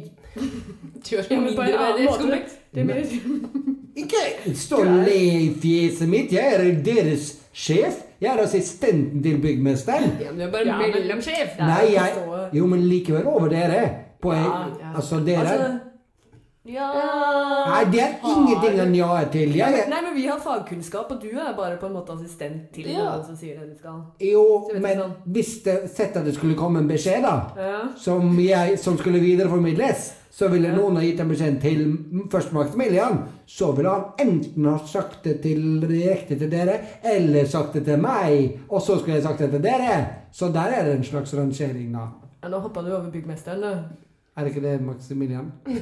gjør 1.05 1.31
Ja, 1.31 1.41
mindre 1.41 1.79
annen 1.79 2.05
måte. 2.07 2.19
kompleks. 2.19 2.53
Det 2.75 2.81
er 2.81 2.85
mer 2.85 3.05
Ikke 3.97 4.55
stå 4.55 4.77
og 4.83 4.87
le 5.07 5.15
i 5.17 5.55
fjeset 5.63 6.09
mitt. 6.09 6.33
Jeg 6.33 6.55
er 6.55 6.83
deres 6.85 7.37
sjef. 7.55 8.03
Jeg 8.21 8.33
er 8.39 8.43
assistenten 8.43 9.23
til 9.23 9.41
byggmesteren. 9.43 10.13
Ja, 10.21 10.31
men 10.33 10.39
du 10.41 10.45
er 10.47 10.51
bare 10.51 10.67
Ja, 10.67 10.77
mellomsjef. 10.79 11.59
Nei, 11.59 11.93
jeg. 11.95 12.13
Jo, 12.55 12.67
men 12.67 12.81
likevel 12.89 13.27
over 13.27 13.49
dere. 13.49 13.91
På 14.23 14.33
Ja, 14.33 14.43
ja. 14.81 14.95
Altså, 14.97 15.21
dere 15.27 15.41
Altså, 15.41 15.79
ja 16.67 16.87
Nei, 17.69 17.83
det 17.93 18.01
er 18.03 18.15
ingenting 18.27 18.79
han 18.81 18.95
ja 18.95 19.09
er 19.21 19.29
til. 19.31 19.53
Jeg, 19.57 19.71
men- 19.73 19.91
Nei, 19.91 20.01
men 20.03 20.15
vi 20.17 20.27
har 20.27 20.39
fagkunnskap, 20.39 21.11
og 21.13 21.21
du 21.23 21.29
er 21.39 21.53
bare 21.57 21.77
på 21.77 21.87
en 21.87 21.93
måte 21.93 22.13
assistent 22.13 22.73
til 22.75 22.85
Ja. 22.89 23.05
noen 23.05 23.25
som 23.27 23.37
sier 23.37 23.61
det 23.61 23.71
du 23.73 23.79
skal. 23.79 24.01
jo, 24.21 24.71
men 24.73 24.83
sånn. 24.99 25.13
hvis 25.27 25.63
det 25.65 25.91
sett 25.95 26.17
at 26.17 26.25
det 26.25 26.35
skulle 26.35 26.55
komme 26.57 26.79
en 26.79 26.89
beskjed, 26.89 27.23
da, 27.23 27.41
Ja. 27.57 27.79
som, 27.97 28.39
jeg, 28.39 28.79
som 28.79 28.97
skulle 28.99 29.21
videreformidles, 29.21 30.13
så 30.31 30.49
ville 30.51 30.75
noen 30.75 30.97
ha 30.97 31.03
gitt 31.03 31.21
en 31.21 31.29
beskjed 31.29 31.61
til 31.61 31.99
først 32.31 32.53
Maximilian. 32.53 33.19
Så 33.47 33.69
ville 33.77 33.89
han 33.93 34.05
enten 34.19 34.65
ha 34.67 34.79
sagt 34.91 35.21
det 35.25 35.37
til, 35.45 35.81
direkte 35.87 36.35
til 36.39 36.51
dere, 36.51 36.81
eller 37.07 37.47
sagt 37.47 37.77
det 37.79 37.85
til 37.87 38.01
meg. 38.03 38.57
Og 38.69 38.83
så 38.83 38.97
skulle 38.99 39.21
jeg 39.21 39.23
sagt 39.27 39.39
det 39.45 39.51
til 39.55 39.63
dere. 39.63 40.01
Så 40.35 40.49
der 40.55 40.75
er 40.75 40.85
det 40.89 40.97
en 40.97 41.05
slags 41.07 41.35
rangering, 41.39 41.93
da. 41.95 42.09
ja, 42.43 42.49
Nå 42.51 42.59
hoppa 42.65 42.83
du 42.83 42.91
over 42.91 43.11
byggmesteren, 43.11 43.63
da. 43.63 43.71
Er 44.37 44.45
det 44.45 44.51
ikke 44.53 44.67
det, 44.67 44.75
Maximilian? 44.85 45.53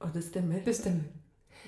Å, 0.00 0.08
det 0.14 0.22
stemmer. 0.24 0.62
Det 0.64 0.74
stemmer. 0.76 1.04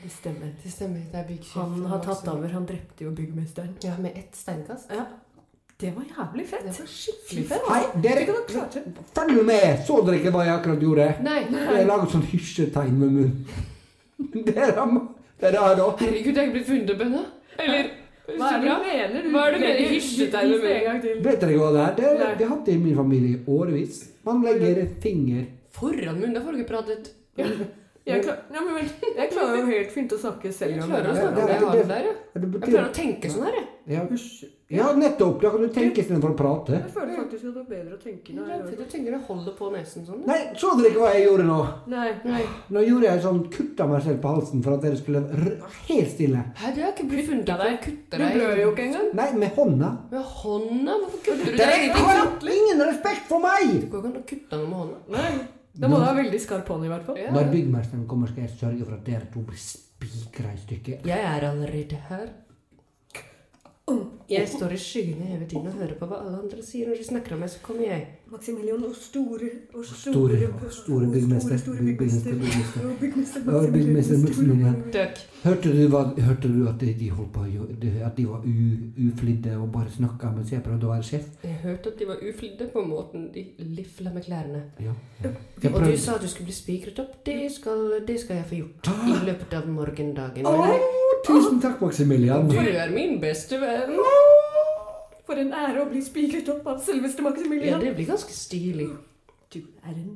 Det 0.03 0.11
stemmer. 0.13 0.51
Det 0.63 0.71
stemmer. 0.73 1.03
Det 1.13 1.21
er 1.21 1.27
byggsjef. 1.29 1.57
Han 1.61 1.87
har 1.91 2.01
tatt 2.05 2.27
over. 2.33 2.49
Han 2.53 2.67
drepte 2.69 3.05
jo 3.07 3.13
byggmesteren. 3.17 3.75
Ja, 3.85 3.95
med 4.01 4.17
ett 4.21 4.37
steinkast. 4.37 4.93
Ja. 4.93 5.07
Det 5.81 5.91
var 5.93 6.05
jævlig 6.09 6.47
fett. 6.49 6.65
Det 6.65 6.79
var 6.81 6.87
skikkelig 6.89 7.43
fett. 7.51 7.67
Hei, 7.69 7.83
dere. 8.03 8.23
Følg 9.15 9.43
med! 9.45 9.83
Så 9.85 9.99
dere 10.07 10.21
ikke 10.23 10.33
hva 10.33 10.47
jeg 10.47 10.55
akkurat 10.55 10.87
gjorde? 10.87 11.09
Nei. 11.27 11.43
Jeg 11.53 11.89
laget 11.91 12.15
sånn 12.15 12.25
hysjetegn 12.31 12.97
med 12.97 13.13
munnen. 13.19 13.67
Dere 14.47 14.71
har 14.79 14.95
dere 15.41 15.61
har 15.61 15.75
da 15.77 15.91
Herregud, 16.01 16.33
jeg 16.33 16.41
er 16.41 16.49
ikke 16.49 16.65
blitt 16.65 17.03
ennå. 17.05 17.23
Eller 17.61 17.91
Hva 18.27 18.49
er 18.55 18.63
det 18.63 18.71
du 18.71 18.87
mener? 18.87 19.27
Hva 19.35 19.43
er 19.43 19.53
det 19.53 19.59
du 19.59 19.67
mener? 19.67 19.91
Hysjetegn 19.93 20.49
med 20.49 20.57
vis 20.57 20.65
det 20.65 20.77
en 20.79 20.87
gang 20.89 21.03
til. 21.05 21.19
Vet 21.27 21.41
dere 21.45 21.59
hva 21.61 21.69
det 21.75 21.83
er? 21.83 21.95
Det, 21.99 22.13
Nei. 22.23 22.31
det 22.39 22.47
har 22.47 22.55
hatt 22.55 22.65
det 22.71 22.77
i 22.77 22.81
min 22.87 22.97
familie 22.97 23.37
i 23.37 23.57
årevis. 23.59 23.99
Man 24.25 24.41
legger 24.49 24.81
finger 25.05 25.45
Foran 25.77 26.17
munnen, 26.17 26.33
da 26.33 26.41
får 26.41 26.57
du 26.57 26.63
ikke 26.63 26.73
pratet. 26.73 27.13
Jeg, 28.07 28.23
klar, 28.23 28.37
ja, 28.55 28.61
men 28.63 28.91
jeg 29.19 29.31
klarer 29.33 29.57
jo 29.59 29.65
helt 29.67 29.91
fint 29.91 30.13
å 30.15 30.19
snakke 30.21 30.53
selv 30.55 30.85
om 30.85 30.93
det. 30.93 31.01
jeg 31.07 32.61
klarer 32.63 32.85
å 32.85 32.93
tenke 32.95 33.31
sånn 33.33 33.49
her, 33.49 33.57
jeg. 33.57 33.67
ja, 33.97 34.03
ja, 34.69 34.87
nettopp. 34.99 35.41
Da 35.43 35.51
kan 35.51 35.63
du 35.63 35.69
tenke 35.75 36.03
istedenfor 36.03 36.33
å 36.33 36.37
prate. 36.39 36.79
Jeg 36.79 36.93
føler 36.95 37.19
faktisk 37.21 37.49
at 37.49 37.57
det 37.57 37.63
er 37.65 37.69
bedre 37.71 37.97
å 37.97 38.01
tenke 38.03 38.37
når 38.37 38.53
jeg 38.53 38.79
Jeg 38.79 38.89
tenker 38.93 39.17
jeg 39.17 39.23
holder 39.29 39.57
på 39.59 39.71
nesen 39.75 40.07
sånn. 40.07 40.23
Nei, 40.27 40.39
så 40.59 40.73
dere 40.79 40.93
ikke 40.93 41.03
hva 41.03 41.11
jeg 41.17 41.25
gjorde 41.27 41.47
nå? 41.47 41.59
Nei. 41.97 42.07
Nei. 42.27 42.45
Nå 42.75 42.85
gjorde 42.87 43.09
jeg 43.11 43.25
sånn 43.27 43.43
kutta 43.59 43.87
meg 43.91 44.07
selv 44.07 44.23
på 44.23 44.35
halsen 44.37 44.65
for 44.67 44.77
at 44.79 44.87
dere 44.87 44.99
skulle 45.03 45.25
r 45.27 45.51
helt 45.91 46.15
stille. 46.15 46.47
Hæ, 46.63 46.73
det 46.79 46.87
har 46.87 46.95
ikke 46.95 47.09
blitt 47.11 47.31
funnet 47.31 47.53
av 47.55 47.63
deg. 47.63 47.77
Du 47.77 47.85
kutter 47.91 48.25
deg. 48.25 48.39
blør 48.39 48.63
jo 48.63 48.71
ikke 48.71 48.87
engang. 48.87 49.13
Nei, 49.19 49.29
med 49.43 49.59
hånda. 49.59 49.93
Med 50.15 50.33
hånda? 50.41 50.99
Hvorfor 51.03 51.27
kutter 51.27 51.45
du 51.45 51.59
deg? 51.59 51.87
Det 51.91 52.07
har 52.07 52.57
ingen 52.57 52.87
respekt 52.87 53.31
for 53.31 53.43
meg! 53.43 53.71
Du 53.83 53.91
går 53.91 54.03
ikke 54.03 54.15
an 54.15 54.19
å 54.23 54.27
kutte 54.35 54.63
noe 54.63 54.71
med 54.71 54.83
hånda. 54.83 55.05
Nei. 55.19 55.56
Da 55.77 55.91
må 55.91 56.01
du 56.01 56.07
ha 56.07 56.15
veldig 56.17 56.41
skarp 56.41 56.69
hånd 56.73 56.87
i 56.87 56.91
hvert 56.91 57.05
fall. 57.07 57.19
Ja. 57.21 57.33
Når 57.35 57.51
byggmesteren 57.53 58.07
kommer, 58.09 58.31
skal 58.33 58.47
jeg 58.47 58.55
sørge 58.57 58.87
for 58.89 58.97
at 58.97 59.07
dere 59.07 59.29
to 59.33 59.45
blir 59.47 59.61
spikra 59.61 60.53
i 60.55 60.61
stykker. 60.63 61.07
Jeg 61.09 61.27
er 61.33 61.49
allerede 61.51 62.01
her. 62.09 62.27
Jeg 64.27 64.49
står 64.51 64.73
i 64.75 64.79
skyggene 64.83 65.27
hele 65.31 65.47
tiden 65.47 65.69
og 65.71 65.77
hører 65.79 65.95
på 66.01 66.07
hva 66.11 66.17
alle 66.25 66.39
andre 66.43 66.63
sier 66.67 66.89
når 66.91 66.97
de 66.99 67.05
snakker 67.07 67.37
om 67.37 67.45
meg, 67.45 67.51
så 67.53 67.61
kommer 67.63 67.85
jeg. 67.87 68.07
Maximilian 68.27 68.83
og 68.83 68.97
store 68.99 69.51
og 69.71 69.85
Store, 69.87 70.49
store 70.75 71.07
byggmester. 71.13 71.61
store 71.61 71.77
Byggmester, 71.79 72.33
byggmester. 72.33 72.33
byggmester. 72.33 72.97
Byggmester 73.01 73.71
byggmester 73.77 74.19
Maximilian. 74.25 74.81
Hørte 75.45 75.71
du, 75.77 75.85
hva, 75.93 76.03
hørte 76.27 76.51
du 76.51 76.67
at 76.67 76.83
de, 76.83 77.11
holdt 77.11 77.33
på 77.37 77.45
At 78.09 78.17
de 78.19 78.27
var 78.27 78.43
uflidde 79.07 79.55
og 79.61 79.71
bare 79.73 79.95
snakka 79.95 80.33
mens 80.35 80.51
jeg 80.51 80.67
prøvde 80.67 80.91
å 80.91 80.95
være 80.97 81.07
sjef? 81.07 81.31
Jeg 81.47 81.63
hørte 81.63 81.95
at 81.95 82.03
de 82.03 82.11
var 82.11 82.27
uflidde 82.27 82.67
på 82.75 82.83
måten 82.83 83.31
de 83.35 83.47
lifla 83.79 84.11
med 84.11 84.27
klærne. 84.27 84.65
Ja. 84.83 84.97
Og 85.71 85.81
du 85.87 85.95
sa 85.95 86.19
at 86.19 86.27
du 86.27 86.29
skulle 86.29 86.51
bli 86.51 86.59
spikret 86.59 86.99
opp. 86.99 87.21
Det 87.27 87.45
skal, 87.55 88.01
det 88.09 88.19
skal 88.27 88.43
jeg 88.43 88.51
få 88.51 88.59
gjort 88.65 88.91
i 89.07 89.21
løpet 89.31 89.55
av 89.61 89.71
morgendagen. 89.71 90.51
Å, 90.51 91.06
Tusen 91.27 91.61
takk, 91.63 91.81
Maximilian. 91.83 92.49
Du 92.51 92.57
er 92.59 92.91
min 92.95 93.19
beste 93.23 93.59
venn. 93.61 93.97
For 95.27 95.41
en 95.43 95.51
ære 95.59 95.83
å 95.83 95.89
bli 95.91 96.01
spikret 96.07 96.49
opp 96.53 96.67
av 96.71 96.81
selveste 96.87 97.23
Ja, 97.23 97.29
Maximilian. 97.31 97.81
det 97.83 97.95
blir 97.97 98.07
ganske 98.07 98.33
stilig. 98.33 98.87
Du 99.53 99.59
er 99.83 99.91
en 99.97 100.13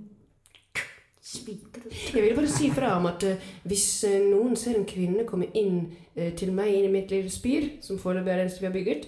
spiker. 1.30 1.82
Jeg 2.14 2.22
vil 2.22 2.34
bare 2.36 2.48
si 2.50 2.70
fra 2.74 2.92
om 2.98 3.06
at 3.10 3.24
uh, 3.26 3.50
hvis 3.70 3.86
uh, 4.06 4.16
noen 4.30 4.56
ser 4.58 4.78
en 4.78 4.86
kvinne 4.86 5.26
komme 5.28 5.46
inn 5.58 5.84
uh, 6.18 6.30
til 6.38 6.52
meg 6.54 6.72
inn 6.74 6.88
i 6.88 6.92
mitt 6.94 7.10
lille 7.14 7.30
spir, 7.30 7.68
som 7.82 7.98
foreløpig 8.02 8.30
er 8.32 8.40
det 8.40 8.46
eneste 8.46 8.62
vi 8.64 8.66
har 8.70 8.74
bygget, 8.74 9.06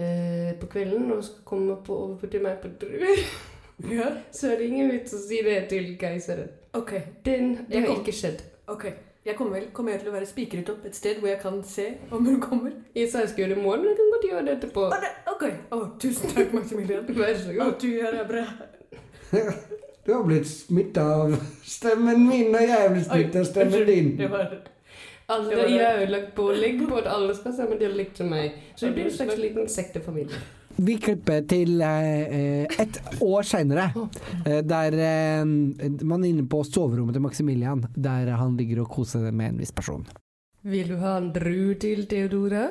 eh, 0.00 0.50
på 0.60 0.66
kvelden 0.72 1.10
og 1.12 1.22
skal 1.24 1.44
komme 1.46 1.76
på, 1.86 1.94
over 2.06 2.30
til 2.32 2.42
meg 2.46 2.58
på 2.62 2.70
druer, 2.80 3.22
Ja. 3.98 4.10
så 4.32 4.50
er 4.52 4.58
det 4.60 4.66
ingen 4.70 4.90
vits 4.92 5.14
å 5.16 5.20
si 5.22 5.38
det 5.46 5.68
til 5.70 5.94
keiseren. 6.00 6.50
Ok, 6.76 6.92
Den, 7.24 7.54
det 7.70 7.80
har 7.86 7.94
ikke 7.98 8.12
skjedd. 8.14 8.42
ok. 8.68 8.86
Jeg 9.26 9.36
kommer, 9.36 9.58
vel, 9.58 9.66
kommer 9.76 9.92
jeg 9.92 10.00
til 10.00 10.08
å 10.08 10.12
være 10.14 10.26
spikret 10.28 10.68
opp 10.72 10.84
et 10.88 10.96
sted 10.96 11.18
hvor 11.20 11.28
jeg 11.28 11.40
kan 11.42 11.58
se 11.68 11.84
om 12.08 12.24
hun 12.24 12.38
kommer? 12.40 12.72
I 12.94 13.04
det 13.04 13.36
i 13.36 13.58
morgen, 13.60 13.82
men 13.82 13.90
jeg 13.90 13.98
kan 13.98 14.14
godt 14.14 14.24
gjøre 14.30 14.44
det 14.46 14.54
etterpå. 14.54 14.84
Å, 14.86 15.00
det, 15.02 15.10
ok. 15.34 15.44
Oh, 15.76 15.82
tusen 16.00 16.32
takk, 16.32 16.54
Maximilian. 16.56 17.04
Vær 17.18 17.34
så 17.36 17.52
god. 17.52 17.60
god. 17.60 17.74
du 17.82 17.90
er 18.00 18.30
bra. 18.30 18.46
Du 20.06 20.14
har 20.14 20.22
blitt 20.24 20.48
smitta 20.48 21.02
av 21.04 21.34
stemmen 21.68 22.22
min, 22.24 22.54
og 22.56 22.62
jeg 22.64 22.72
er 22.72 22.94
blitt 22.94 23.10
smitta 23.10 23.42
av 23.42 23.48
stemmen 23.50 23.84
din. 23.86 24.08
Det 24.16 24.30
var 24.32 24.46
Alle, 25.30 25.50
Det 25.50 25.58
var 25.58 25.68
det. 25.68 25.74
jeg 25.74 25.84
har 25.86 26.00
jo 26.00 26.06
lagt 26.14 26.32
pålegg 26.34 26.80
på 26.88 26.96
at 27.02 27.10
alle 27.12 27.34
skal 27.36 27.52
ha 27.52 27.58
samme 27.58 27.76
dialekt 27.78 28.16
som 28.18 28.32
meg. 28.32 28.56
Så 28.74 28.88
det 28.88 28.94
blir 28.96 29.10
en 29.10 29.14
slags 29.18 29.36
liten 29.38 29.68
sektefamilie. 29.68 30.40
Vi 30.76 30.96
klipper 31.02 31.42
til 31.50 31.80
eh, 31.82 32.64
et 32.80 32.98
år 33.20 33.46
seinere, 33.46 33.90
eh, 34.46 34.60
der 34.64 34.96
eh, 34.96 35.44
man 35.44 36.22
er 36.24 36.30
inne 36.30 36.46
på 36.48 36.62
soverommet 36.64 37.16
til 37.16 37.24
Maximilian, 37.24 37.84
der 37.94 38.30
han 38.38 38.56
ligger 38.56 38.84
og 38.84 38.90
koser 38.94 39.30
med 39.30 39.54
en 39.54 39.58
viss 39.60 39.72
person. 39.72 40.06
Vil 40.62 40.92
du 40.92 40.96
ha 41.00 41.16
en 41.18 41.32
drue 41.34 41.74
til, 41.80 42.06
Theodora? 42.08 42.68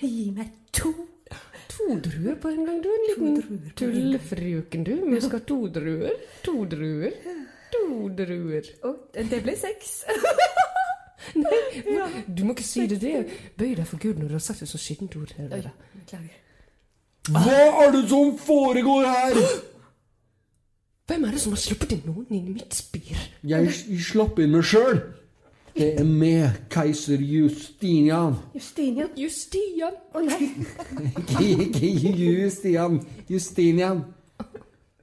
Gi 0.00 0.30
meg 0.36 0.52
to. 0.72 0.92
To 1.72 1.94
druer 2.04 2.36
på 2.40 2.50
en 2.52 2.66
gang, 2.68 2.82
du. 2.84 2.88
En 2.92 3.06
liten 3.08 3.62
druer. 3.76 4.18
du. 4.84 4.92
Vi 5.14 5.20
skal 5.20 5.38
ha 5.38 5.44
to 5.48 5.60
druer. 5.72 6.18
To 6.44 6.64
druer. 6.68 7.16
To 7.72 8.08
druer. 8.12 8.68
Å, 8.84 8.92
det 9.16 9.40
ble 9.42 9.56
seks. 9.56 10.02
Du 12.26 12.42
må 12.44 12.52
ikke 12.52 12.66
si 12.66 12.86
det. 12.90 12.98
det. 13.00 13.12
Bøy 13.58 13.76
deg 13.78 13.86
for 13.88 14.00
Gud 14.02 14.18
når 14.18 14.32
du 14.32 14.34
har 14.36 14.42
sagt 14.42 14.64
et 14.64 14.68
så 14.70 14.80
skittent 14.80 15.14
ord. 15.16 15.30
Beklager. 16.02 16.38
Hva 17.30 17.58
er 17.84 17.92
det 17.94 18.02
som 18.10 18.32
foregår 18.42 19.06
her? 19.06 19.38
Hvem 21.06 21.24
er 21.28 21.34
det 21.34 21.40
som 21.42 21.52
har 21.54 21.60
sluppet 21.62 21.92
inn 21.94 22.06
noen 22.08 22.26
inn 22.34 22.48
i 22.50 22.54
mitt 22.56 22.74
spir? 22.74 23.18
Jeg, 23.46 23.68
jeg 23.70 24.00
slapp 24.06 24.38
inn 24.42 24.54
meg 24.54 24.66
sjøl. 24.66 24.98
Det 25.72 25.86
er 26.00 26.04
med 26.04 26.58
keiser 26.72 27.22
Justinian. 27.24 28.34
Justinian. 28.54 29.08
Justian. 29.16 29.94
Å 30.12 30.20
nei. 30.24 30.50
Ikke, 31.40 31.86
ikke 31.86 32.12
Justian. 32.42 32.98
Justinian. 33.30 34.02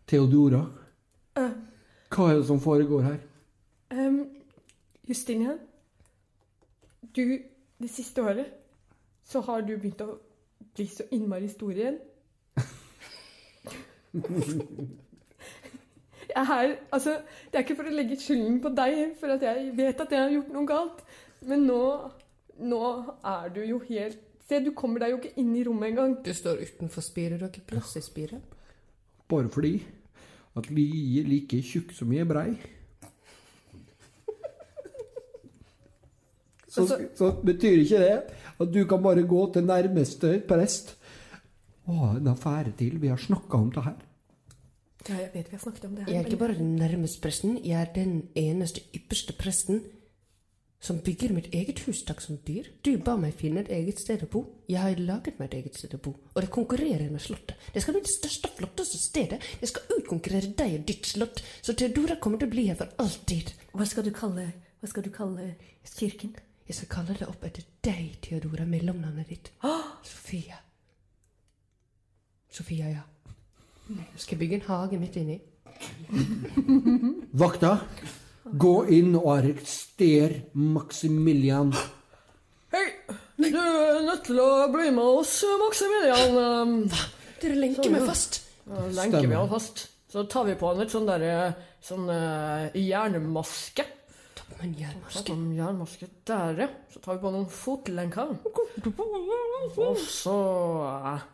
Theodora. 0.10 0.62
Øh, 1.40 1.56
Hva 2.14 2.28
er 2.30 2.40
det 2.42 2.46
som 2.52 2.62
foregår 2.62 3.02
her? 3.08 3.18
Um, 3.94 4.22
Justinian. 5.10 5.58
Du, 7.16 7.24
det 7.82 7.90
siste 7.90 8.22
året 8.22 8.52
så 9.30 9.42
har 9.46 9.62
du 9.66 9.76
begynt 9.78 10.02
å 10.06 10.16
bli 10.80 10.88
så 10.90 11.06
innmari 11.12 11.52
stor 11.52 11.76
igjen. 11.76 12.00
Jeg 16.30 16.46
er, 16.46 16.76
altså, 16.92 17.18
det 17.50 17.58
er 17.58 17.64
ikke 17.66 17.76
for 17.80 17.90
å 17.90 17.94
legge 17.94 18.18
skylden 18.22 18.60
på 18.62 18.72
deg, 18.78 19.00
for 19.20 19.34
at 19.34 19.44
jeg 19.44 19.72
vet 19.78 20.02
at 20.04 20.12
jeg 20.14 20.22
har 20.22 20.34
gjort 20.34 20.52
noe 20.54 20.70
galt. 20.70 21.04
Men 21.50 21.66
nå, 21.68 21.84
nå 22.62 22.82
er 23.26 23.54
du 23.56 23.64
jo 23.66 23.84
helt 23.90 24.26
Se, 24.50 24.58
du 24.66 24.72
kommer 24.74 25.04
deg 25.04 25.12
jo 25.12 25.18
ikke 25.20 25.38
inn 25.38 25.52
i 25.54 25.62
rommet 25.62 25.92
engang. 25.92 26.16
Du 26.26 26.32
står 26.34 26.64
utenfor 26.66 27.04
spiret. 27.06 27.38
Du 27.38 27.44
har 27.46 27.52
ikke 27.52 27.68
plass 27.70 27.92
i 28.00 28.02
spiret. 28.02 28.42
Bare 29.30 29.46
fordi 29.54 29.76
at 30.58 30.72
li 30.74 30.88
er 31.22 31.28
like 31.30 31.60
tjukk 31.62 31.94
som 31.94 32.10
jeg 32.16 32.26
er 32.26 32.32
brei. 32.32 32.48
Så, 36.70 36.86
så 37.18 37.32
betyr 37.46 37.82
ikke 37.82 38.02
det 38.04 38.16
at 38.62 38.74
du 38.74 38.84
kan 38.86 39.02
bare 39.02 39.26
gå 39.26 39.42
til 39.54 39.66
nærmeste 39.66 40.36
prest 40.48 40.96
Å, 41.90 42.14
en 42.20 42.28
affære 42.30 42.76
til. 42.78 43.00
Vi 43.02 43.10
har 43.10 43.18
snakka 43.18 43.58
om 43.58 43.72
det 43.74 43.82
her. 43.82 43.96
Ja, 45.08 45.16
jeg 45.24 45.32
vet 45.34 45.48
vi 45.50 45.56
har 45.56 45.64
snakket 45.64 45.86
om 45.88 45.96
det 45.96 46.04
her. 46.04 46.12
Jeg 46.12 46.20
er 46.22 46.28
ikke 46.28 46.42
bare 46.44 46.58
den 46.60 46.76
nærmeste 46.78 47.22
presten, 47.24 47.56
jeg 47.66 47.80
er 47.82 47.90
den 47.96 48.20
eneste 48.38 48.84
ypperste 48.94 49.34
presten 49.40 49.82
som 50.80 51.00
bygger 51.04 51.34
mitt 51.36 51.50
eget 51.56 51.82
hus 51.88 52.04
takk 52.08 52.22
som 52.24 52.38
dyr. 52.48 52.70
Du 52.86 52.94
ba 53.04 53.18
meg 53.20 53.36
finne 53.40 53.64
et 53.66 53.72
eget 53.76 54.00
sted 54.00 54.22
å 54.24 54.30
bo. 54.32 54.44
Jeg 54.72 54.80
har 54.80 55.02
laget 55.02 55.40
meg 55.40 55.50
et 55.50 55.58
eget 55.60 55.80
sted 55.80 55.96
å 55.98 56.02
bo, 56.04 56.14
og 56.34 56.40
det 56.40 56.52
konkurrerer 56.56 57.10
med 57.12 57.24
slottet. 57.24 57.58
Det 57.74 57.84
skal 57.84 57.98
bli 57.98 58.04
det 58.06 58.14
største, 58.14 58.52
flotteste 58.60 59.02
stedet. 59.02 59.42
Det 59.60 59.72
skal 59.72 59.98
utkonkurrere 59.98 60.54
deg 60.62 60.78
og 60.78 60.86
ditt 60.88 61.10
slott, 61.10 61.44
så 61.62 61.76
Theodora 61.76 62.20
kommer 62.22 62.40
til 62.40 62.52
å 62.52 62.56
bli 62.56 62.68
her 62.70 62.80
for 62.80 62.94
alltid. 63.04 63.52
Hva 63.74 63.88
skal 63.90 64.08
du 64.08 64.14
kalle, 64.16 64.46
hva 64.80 64.92
skal 64.92 65.04
du 65.04 65.12
kalle 65.16 65.50
kirken? 65.98 66.38
Jeg 66.70 66.78
skal 66.78 66.90
kalle 66.94 67.16
det 67.18 67.26
opp 67.26 67.46
etter 67.48 67.66
deg, 67.82 68.20
Theodora, 68.22 68.62
mellomnavnet 68.70 69.32
ditt. 69.32 69.48
Sofia. 70.06 70.60
Sofia, 72.54 72.92
ja. 72.94 73.06
Jeg 73.90 74.22
skal 74.22 74.38
bygge 74.38 74.60
en 74.60 74.68
hage 74.68 75.00
midt 75.02 75.18
inni. 75.18 75.40
Vakta, 77.42 77.74
gå 78.46 78.76
inn 78.94 79.18
og 79.18 79.32
arrester 79.40 80.38
Maximilian. 80.54 81.74
Hei! 82.70 82.86
Du 83.40 83.48
er 83.50 84.04
nødt 84.06 84.28
til 84.30 84.38
å 84.44 84.50
bli 84.70 84.92
med 84.94 85.22
oss, 85.24 85.40
Maximilian. 85.66 86.38
Hva? 86.94 87.06
Dere 87.42 87.62
lenker 87.66 87.94
meg 87.98 88.06
fast. 88.12 88.44
Lenker 88.94 89.26
vi 89.26 89.40
han 89.40 89.50
fast. 89.50 89.88
Så 90.10 90.30
tar 90.30 90.46
vi 90.46 90.58
på 90.60 90.70
han 90.70 90.86
et 90.86 90.94
sånn 90.94 91.10
derre 91.10 91.56
sånn 91.82 92.10
eh, 92.14 92.78
jernmaske. 92.78 93.86
Ta 94.50 94.56
på 94.56 94.64
meg 94.64 94.70
en 94.72 94.78
jernmaske. 94.82 95.24
Sånn 95.28 95.44
jernmaske 95.56 96.08
der, 96.28 96.62
ja. 96.66 96.68
Så 96.92 97.02
tar 97.04 97.18
vi 97.18 97.22
på 97.24 97.32
noen 97.34 97.50
fotlenker. 97.54 98.32
Og 99.78 100.00
så 100.02 100.36
eh, 101.14 101.28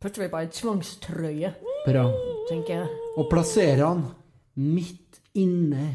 putter 0.00 0.22
vi 0.24 0.28
på 0.32 0.38
ei 0.40 0.50
tvangstrøye, 0.54 1.50
Bra. 1.86 2.04
tenker 2.48 2.76
jeg. 2.84 3.00
Og 3.18 3.26
plasserer 3.32 3.82
han 3.84 4.04
midt 4.60 5.18
inne 5.38 5.88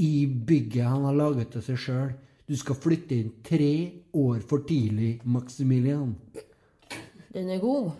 i 0.00 0.26
bygget 0.26 0.84
han 0.88 1.04
har 1.08 1.16
laget 1.16 1.52
til 1.54 1.64
seg 1.64 1.78
sjøl. 1.80 2.10
Du 2.46 2.54
skal 2.58 2.76
flytte 2.78 3.16
inn 3.16 3.30
tre 3.44 3.70
år 4.14 4.42
for 4.46 4.62
tidlig, 4.68 5.16
Maximilian. 5.26 6.12
Den 7.34 7.50
er 7.50 7.58
god. 7.60 7.90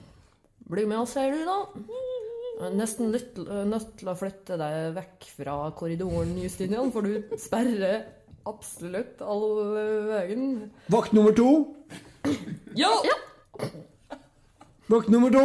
Bli 0.70 0.84
med 0.86 1.00
oss, 1.02 1.14
sier 1.16 1.34
du 1.34 1.42
da. 1.46 1.56
Nesten 2.56 3.10
litt 3.12 3.36
eh, 3.42 3.64
nødt 3.68 3.96
til 4.00 4.08
å 4.08 4.16
flytte 4.16 4.56
deg 4.60 4.94
vekk 4.96 5.26
fra 5.38 5.56
korridoren, 5.76 6.32
Justinian, 6.40 6.88
for 6.94 7.04
du 7.04 7.36
sperrer 7.40 8.06
absolutt 8.48 9.20
all 9.20 9.44
veien. 10.08 10.70
Vakt 10.92 11.12
nummer 11.16 11.36
to. 11.36 11.50
Ja! 12.78 12.92
Vakt 14.88 15.10
nummer 15.12 15.34
to. 15.34 15.44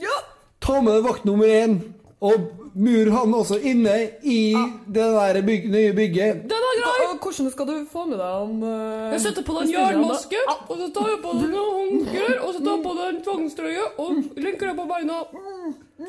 Ja! 0.00 0.16
Ta 0.62 0.80
med 0.80 1.02
vakt 1.04 1.26
nummer 1.28 1.50
én. 1.50 1.80
Og 2.22 2.34
mur 2.78 3.10
han 3.10 3.34
også 3.34 3.58
inne 3.66 3.94
i 4.22 4.54
det 4.86 5.06
der 5.16 5.40
bygg, 5.42 5.64
nye 5.70 5.92
bygget. 5.92 6.44
Den 6.50 6.68
er 6.68 6.76
grei! 6.78 6.98
Hvordan 7.22 7.50
skal 7.50 7.66
du 7.66 7.74
få 7.90 8.04
med 8.06 8.18
deg 8.18 8.30
han 8.30 8.62
uh, 8.62 9.12
Jeg 9.12 9.22
setter 9.26 9.44
på 9.46 9.56
den 9.58 9.72
jernmaske, 9.72 10.40
og 10.68 10.72
så 10.78 10.88
tar 10.94 11.08
jeg 11.10 11.20
på 11.22 11.34
den 11.38 11.56
håndklær, 11.58 12.36
og 12.38 12.54
så 12.54 12.62
tar 12.62 12.76
jeg 12.76 12.84
på 12.86 12.94
den 12.98 13.20
tvangstrøye, 13.26 13.86
og 14.04 14.40
lenker 14.46 14.70
det 14.70 14.76
på 14.78 14.86
beina. 14.90 15.18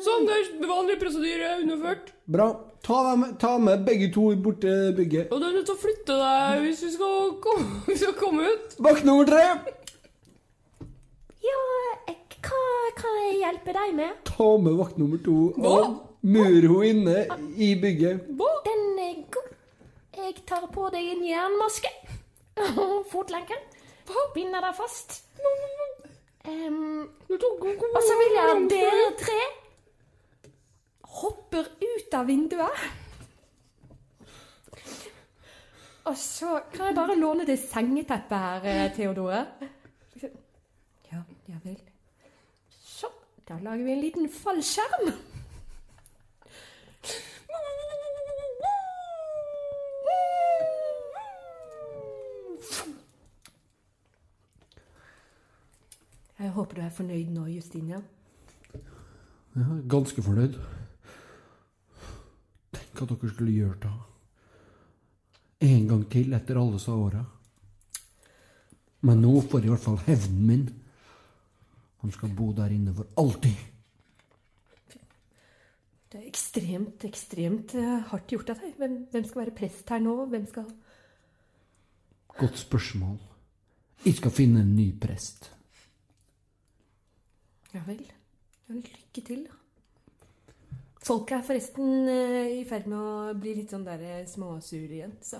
Sånn, 0.02 0.24
det 0.26 0.36
er 0.40 0.68
vanlig 0.68 0.96
prosedyre 1.00 1.50
underført. 1.62 2.12
Bra. 2.26 2.48
Ta, 2.84 2.98
dem, 3.10 3.22
ta 3.40 3.54
med 3.62 3.84
begge 3.86 4.10
to 4.12 4.26
bort 4.44 4.60
til 4.60 4.92
bygget. 4.96 5.30
Og 5.32 5.40
du 5.40 5.46
er 5.48 5.54
nødt 5.54 5.68
til 5.70 5.76
å 5.76 5.80
flytte 5.80 6.16
deg 6.20 6.64
hvis 6.66 6.82
vi 6.84 6.90
skal 6.96 7.30
komme, 7.44 7.78
vi 7.88 7.96
skal 8.00 8.16
komme 8.18 8.50
ut. 8.50 8.76
Vakt 8.84 9.06
nummer 9.08 9.28
tre. 9.28 9.44
Ja, 11.44 11.62
hva 12.44 12.64
kan 12.98 13.16
jeg 13.22 13.38
hjelpe 13.40 13.76
deg 13.76 13.94
med? 13.96 14.20
Ta 14.28 14.50
med 14.60 14.76
vakt 14.80 15.00
nummer 15.00 15.20
to 15.24 15.38
og 15.56 15.96
mur 16.24 16.68
henne 16.82 16.90
inne 16.90 17.40
i 17.56 17.72
bygget. 17.80 18.28
Den 18.68 18.84
er 19.00 19.16
god. 19.32 19.50
Jeg 20.14 20.36
tar 20.48 20.68
på 20.72 20.88
deg 20.92 21.08
en 21.16 21.24
jernmaske. 21.28 21.90
Fotlenken. 23.12 23.64
Binder 24.34 24.60
deg 24.64 24.76
fast. 24.76 25.22
Um, 26.44 27.08
og 27.32 28.00
så 28.04 28.16
vil 28.20 28.34
jeg 28.36 28.48
at 28.52 28.64
dere 28.72 29.04
tre 29.20 29.42
hopper 31.54 31.70
ut 31.80 32.14
av 32.14 32.26
vinduet. 32.26 32.78
Og 36.04 36.16
så 36.18 36.60
kan 36.72 36.86
jeg 36.86 36.96
bare 36.96 37.16
låne 37.16 37.46
det 37.46 37.58
sengeteppet 37.58 38.38
her, 38.38 38.64
eh, 38.64 38.94
Theodore. 38.94 39.46
Ja, 41.12 41.22
ja 41.48 41.56
vel. 41.64 41.78
Så, 42.70 43.06
da 43.48 43.54
lager 43.54 43.84
vi 43.84 43.92
en 43.92 44.00
liten 44.00 44.28
fallskjerm. 44.28 45.12
Jeg 56.38 56.50
håper 56.50 56.74
du 56.74 56.80
er 56.80 56.90
fornøyd 56.90 57.30
nå, 57.32 57.46
Justinia. 57.46 58.02
Ja, 59.54 59.62
ganske 59.88 60.22
fornøyd. 60.22 60.58
At 63.04 63.12
dere 63.12 63.30
skulle 63.32 63.52
gjøre 63.52 63.80
det. 63.84 63.92
En 65.68 65.88
gang 65.90 66.04
til 66.12 66.32
etter 66.36 66.58
alle 66.60 66.80
så 66.80 66.96
åra. 66.96 67.20
Men 69.04 69.20
nå 69.20 69.36
får 69.44 69.66
i 69.66 69.70
hvert 69.72 69.84
fall 69.84 70.00
hevnen 70.06 70.48
min. 70.48 70.64
Han 72.00 72.12
skal 72.12 72.32
bo 72.36 72.50
der 72.56 72.72
inne 72.72 72.94
for 72.96 73.08
alltid. 73.20 73.56
Det 76.14 76.20
er 76.20 76.28
ekstremt, 76.28 77.04
ekstremt 77.08 77.74
eh, 77.80 78.04
hardt 78.10 78.30
gjort 78.30 78.52
av 78.54 78.60
deg. 78.62 78.76
Hvem, 78.78 78.96
hvem 79.10 79.24
skal 79.26 79.40
være 79.42 79.56
prest 79.58 79.88
her 79.90 80.02
nå? 80.04 80.14
Hvem 80.30 80.44
skal 80.50 80.68
Godt 82.34 82.58
spørsmål. 82.58 83.18
Jeg 84.04 84.16
skal 84.18 84.32
finne 84.34 84.62
en 84.64 84.72
ny 84.76 84.88
prest. 85.00 85.52
Ja 87.74 87.82
vel. 87.86 88.02
Ja, 88.68 88.74
lykke 88.74 89.22
til, 89.26 89.44
da. 89.46 89.63
Folk 91.04 91.28
er 91.36 91.42
forresten 91.44 92.08
eh, 92.08 92.60
i 92.60 92.64
ferd 92.68 92.86
med 92.88 92.96
å 92.96 93.32
bli 93.36 93.52
litt 93.58 93.72
sånn 93.74 93.84
der 93.84 94.00
eh, 94.00 94.24
småsure 94.28 94.88
igjen, 94.88 95.12
så 95.20 95.36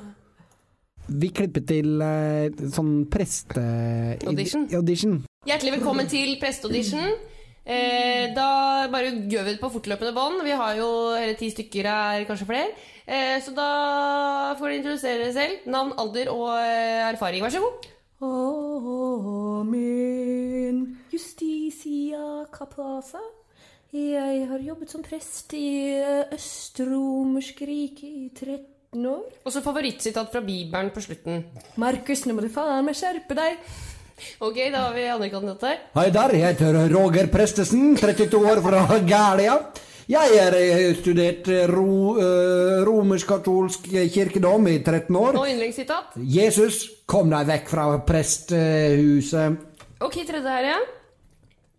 Vi 1.08 1.30
klipper 1.32 1.64
til 1.64 2.02
eh, 2.04 2.52
sånn 2.72 3.06
presteaudition. 3.12 4.66
Audition? 4.76 5.22
Hjertelig 5.48 5.72
velkommen 5.78 6.08
til 6.08 6.36
presteaudition. 6.40 7.16
Eh, 7.64 8.34
da 8.36 8.48
bare 8.92 9.08
gjør 9.24 9.44
vi 9.46 9.52
det 9.54 9.60
på 9.62 9.72
fortløpende 9.72 10.12
bånd. 10.16 10.44
Vi 10.44 10.52
har 10.52 10.76
jo 10.76 10.88
hele 11.16 11.36
ti 11.40 11.48
stykker 11.52 11.84
her, 11.88 12.26
kanskje 12.28 12.48
flere. 12.50 12.68
Eh, 13.08 13.40
så 13.44 13.50
da 13.56 13.68
får 14.58 14.66
dere 14.68 14.78
introdusere 14.82 15.22
dere 15.22 15.32
selv. 15.36 15.54
Navn, 15.72 15.96
alder 16.00 16.28
og 16.32 16.48
eh, 16.58 17.08
erfaring. 17.08 17.40
Vær 17.44 17.52
så 17.56 17.64
god. 17.64 17.88
Amen. 19.64 20.76
Justicia 21.12 22.44
capaza. 22.52 23.24
Jeg 23.94 24.48
har 24.50 24.58
jobbet 24.58 24.90
som 24.90 25.04
prest 25.06 25.52
i 25.54 25.94
Østromersk 26.34 27.60
rike 27.62 28.08
i 28.08 28.24
13 28.34 29.04
år. 29.06 29.20
Og 29.46 29.52
så 29.54 29.60
favorittsitat 29.62 30.32
fra 30.32 30.40
Bibelen 30.42 30.90
på 30.90 31.02
slutten. 31.04 31.44
Markus, 31.78 32.24
nå 32.26 32.34
må 32.34 32.42
du 32.42 32.48
faen 32.50 32.82
meg 32.88 32.98
skjerpe 32.98 33.36
deg. 33.38 33.60
Ok, 34.42 34.58
da 34.74 34.80
har 34.88 34.96
vi 34.96 35.04
andre 35.12 35.28
kandidater. 35.30 35.78
Hei 35.94 36.08
der, 36.10 36.34
jeg 36.34 36.56
heter 36.56 36.78
Roger 36.90 37.30
Prestesen, 37.30 37.94
32 38.00 38.40
år 38.50 38.64
fra 38.66 38.98
Gælia. 39.12 39.60
Jeg 40.10 40.42
har 40.42 40.58
eh, 40.58 40.90
studert 40.98 41.46
eh, 41.54 41.62
ro, 41.70 42.16
eh, 42.18 42.82
romersk-katolsk 42.90 43.86
kirkedom 44.10 44.66
i 44.74 44.80
13 44.82 45.22
år. 45.22 45.38
Og 45.38 45.46
yndlingssitat. 45.54 46.18
Jesus, 46.18 46.82
kom 47.06 47.30
deg 47.30 47.46
vekk 47.54 47.70
fra 47.70 47.86
presthuset. 48.10 49.64
Ok, 50.02 50.18
tredje 50.26 50.58
her 50.58 50.70
igjen. 50.72 50.92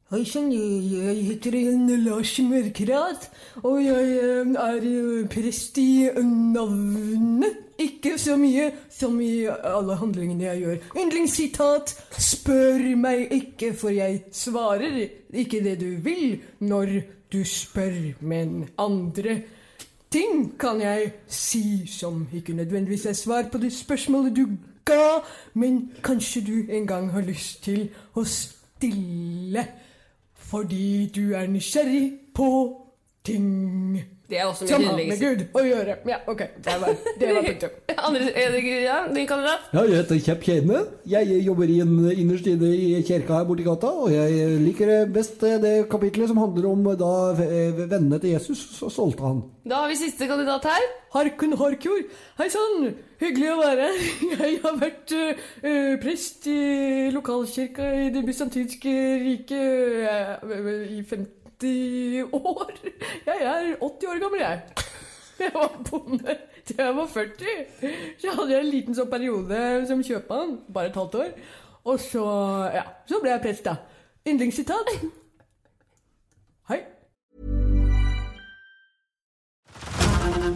Sann, 0.05 0.51
jeg, 0.53 0.83
jeg 0.93 1.21
heter 1.25 1.55
eh, 1.57 1.93
Lars 2.05 2.35
Mørkrad, 2.39 3.23
og 3.63 3.79
jeg 3.81 4.09
eh, 4.21 4.51
er 4.53 5.23
prest 5.33 5.79
i 5.81 6.05
navnet. 6.21 7.63
Ikke 7.81 8.13
så 8.21 8.35
mye 8.37 8.67
som 8.93 9.17
i 9.19 9.47
alle 9.49 9.95
handlingene 9.97 10.45
jeg 10.45 10.59
gjør. 10.61 10.83
Yndlingssitat 11.01 11.93
Spør 12.21 12.85
meg 13.01 13.33
ikke, 13.33 13.71
for 13.73 13.89
jeg 13.89 14.21
svarer 14.31 14.99
ikke 15.33 15.63
det 15.65 15.73
du 15.81 15.89
vil 16.05 16.37
når 16.59 16.93
du 17.33 17.41
spør, 17.41 18.13
men 18.21 18.69
andre 18.77 19.39
ting 20.13 20.53
kan 20.61 20.83
jeg 20.85 21.09
si 21.25 21.87
som 21.89 22.27
ikke 22.29 22.53
nødvendigvis 22.53 23.07
er 23.09 23.17
svar 23.17 23.49
på 23.51 23.57
det 23.57 23.73
spørsmålet 23.73 24.37
du 24.37 24.53
ga, 24.85 25.25
men 25.57 25.89
kanskje 26.05 26.45
du 26.45 26.55
en 26.69 26.87
gang 26.87 27.09
har 27.11 27.25
lyst 27.25 27.65
til 27.65 27.89
å 28.13 28.23
stille 28.29 29.65
fordi 30.45 31.11
du 31.15 31.33
er 31.33 31.47
nysgjerrig 31.47 32.11
på 32.35 32.81
ting 33.25 34.03
Det 34.29 34.39
er 34.39 34.47
også 34.49 34.65
som 34.65 34.83
har 34.83 34.95
med. 34.97 35.19
Gud 35.21 35.43
å 35.53 35.61
gjøre. 35.61 35.99
Ja, 36.09 36.17
ok. 36.25 36.39
Det 36.65 36.75
var, 36.81 36.95
det 37.21 37.27
var 37.29 37.43
punktum. 37.45 37.75
Andre, 38.07 38.29
eh, 38.33 38.55
ja, 38.81 38.95
din 39.13 39.27
kandidat. 39.29 39.67
Ja, 39.69 39.83
jeg 39.85 39.99
heter 39.99 40.21
Kjepp 40.27 40.47
Kjene. 40.47 40.81
Jeg 41.09 41.41
jobber 41.45 41.69
i 41.69 41.77
en 41.83 41.93
innerst 42.09 42.49
inne 42.49 42.71
i 42.73 43.03
kirka 43.05 43.37
her 43.37 43.45
borti 43.45 43.65
gata, 43.67 43.91
og 44.01 44.09
jeg 44.13 44.57
liker 44.63 44.93
best 45.13 45.45
det 45.61 45.75
kapitlet 45.91 46.31
som 46.31 46.41
handler 46.41 46.71
om 46.71 46.89
da 46.97 47.11
vennene 47.37 48.17
til 48.23 48.33
Jesus 48.33 48.65
så 48.79 48.89
solgte 48.89 49.27
han. 49.27 49.45
Da 49.65 49.83
har 49.83 49.93
vi 49.93 50.01
siste 50.01 50.25
kandidat 50.29 50.65
her. 50.69 50.89
Harkun 51.13 51.53
Harkjord. 51.61 52.09
Hei 52.41 52.49
sann, 52.53 52.89
hyggelig 53.21 53.53
å 53.53 53.61
være 53.61 53.87
her. 53.87 54.03
Jeg 54.41 54.59
har 54.65 54.81
vært 54.81 55.15
uh, 55.15 55.95
prest 56.01 56.49
i 56.49 56.59
lokalkirka 57.13 57.93
i 58.01 58.11
det 58.13 58.25
bysantinske 58.25 58.99
riket 59.29 60.05
uh, 60.09 60.53
i 60.97 61.01
50 61.05 61.44
år. 61.63 62.71
Jeg 63.25 63.37
er 63.41 63.75
80 63.79 64.09
år 64.09 64.19
gammel, 64.19 64.39
jeg. 64.39 64.61
Jeg 65.39 65.51
var 65.53 65.81
bonde 65.89 66.37
til 66.65 66.75
jeg 66.77 66.95
var 66.95 67.07
40. 67.07 67.35
Så 68.19 68.27
hadde 68.35 68.51
jeg 68.51 68.59
en 68.59 68.71
liten 68.71 68.95
sånn 68.95 69.09
periode 69.11 69.59
som 69.87 70.03
kjøpmann, 70.03 70.57
bare 70.73 70.91
et 70.91 70.95
halvt 70.95 71.15
år. 71.15 71.31
Og 71.85 71.99
så, 71.99 72.25
ja, 72.73 72.83
så 73.07 73.19
ble 73.21 73.33
jeg 73.35 73.43
prest, 73.43 73.65
da. 73.65 73.75
Yndlingssitat? 74.25 74.93
Hei. 76.69 76.79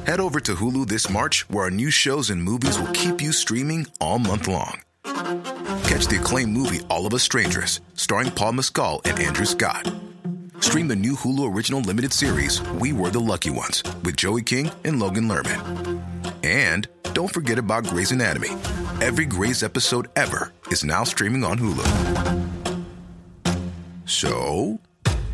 Head 0.07 0.19
over 0.19 0.39
to 0.39 0.55
Hulu 0.55 0.87
this 0.87 1.09
March, 1.09 1.47
where 1.49 1.65
our 1.65 1.71
new 1.71 1.91
shows 1.91 2.29
and 2.29 2.41
movies 2.41 2.79
will 2.79 2.91
keep 2.93 3.21
you 3.21 3.31
streaming 3.31 3.85
all 4.01 4.17
month 4.17 4.47
long. 4.47 4.81
Catch 5.83 6.07
the 6.07 6.17
acclaimed 6.19 6.53
movie 6.53 6.79
All 6.89 7.05
of 7.05 7.13
Us 7.13 7.23
Strangers, 7.23 7.81
starring 7.93 8.31
Paul 8.31 8.53
Mescal 8.53 9.01
and 9.05 9.19
Andrew 9.19 9.45
Scott. 9.45 9.91
Stream 10.59 10.87
the 10.87 10.95
new 10.95 11.15
Hulu 11.15 11.53
original 11.53 11.81
limited 11.81 12.13
series 12.13 12.61
We 12.79 12.93
Were 12.93 13.09
the 13.09 13.19
Lucky 13.19 13.49
Ones 13.49 13.83
with 14.03 14.15
Joey 14.15 14.43
King 14.43 14.71
and 14.85 14.99
Logan 14.99 15.27
Lerman. 15.27 16.01
And 16.43 16.87
don't 17.13 17.33
forget 17.33 17.57
about 17.57 17.85
Grey's 17.85 18.11
Anatomy. 18.11 18.49
Every 19.01 19.25
Grey's 19.25 19.63
episode 19.63 20.07
ever 20.15 20.53
is 20.67 20.83
now 20.83 21.03
streaming 21.03 21.43
on 21.43 21.57
Hulu. 21.59 21.85
So, 24.05 24.79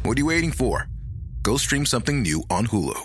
what 0.03 0.17
are 0.17 0.21
you 0.21 0.27
waiting 0.27 0.51
for? 0.51 0.88
Go 1.43 1.57
stream 1.57 1.85
something 1.85 2.21
new 2.21 2.43
on 2.49 2.67
Hulu. 2.67 2.99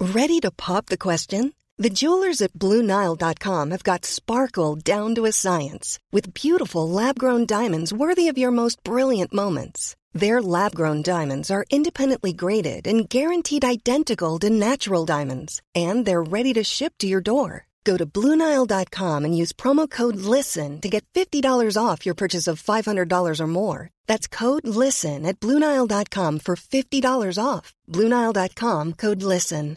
Ready 0.00 0.40
to 0.40 0.50
pop 0.50 0.86
the 0.86 0.98
question? 0.98 1.52
The 1.78 1.90
jewelers 1.90 2.42
at 2.42 2.52
BlueNile.com 2.54 3.70
have 3.70 3.84
got 3.84 4.04
sparkle 4.04 4.76
down 4.76 5.14
to 5.14 5.24
a 5.24 5.32
science 5.32 5.98
with 6.12 6.34
beautiful 6.34 6.88
lab 6.88 7.18
grown 7.18 7.46
diamonds 7.46 7.92
worthy 7.92 8.28
of 8.28 8.36
your 8.36 8.50
most 8.50 8.82
brilliant 8.84 9.32
moments. 9.32 9.96
Their 10.12 10.42
lab 10.42 10.74
grown 10.74 11.02
diamonds 11.02 11.50
are 11.50 11.64
independently 11.70 12.32
graded 12.32 12.86
and 12.86 13.08
guaranteed 13.08 13.64
identical 13.64 14.38
to 14.40 14.50
natural 14.50 15.06
diamonds, 15.06 15.62
and 15.74 16.04
they're 16.04 16.22
ready 16.22 16.52
to 16.54 16.64
ship 16.64 16.94
to 16.98 17.06
your 17.06 17.20
door. 17.20 17.66
Go 17.84 17.96
to 17.96 18.04
BlueNile.com 18.04 19.24
and 19.24 19.36
use 19.36 19.52
promo 19.52 19.88
code 19.88 20.16
LISTEN 20.16 20.80
to 20.80 20.88
get 20.88 21.04
$50 21.14 21.76
off 21.76 22.04
your 22.04 22.14
purchase 22.14 22.46
of 22.46 22.62
$500 22.62 23.40
or 23.40 23.46
more. 23.46 23.88
That's 24.06 24.26
code 24.28 24.66
LISTEN 24.66 25.24
at 25.24 25.40
BlueNile.com 25.40 26.40
for 26.40 26.56
$50 26.56 27.38
off. 27.42 27.72
BlueNile.com 27.88 28.94
code 28.94 29.22
LISTEN. 29.22 29.76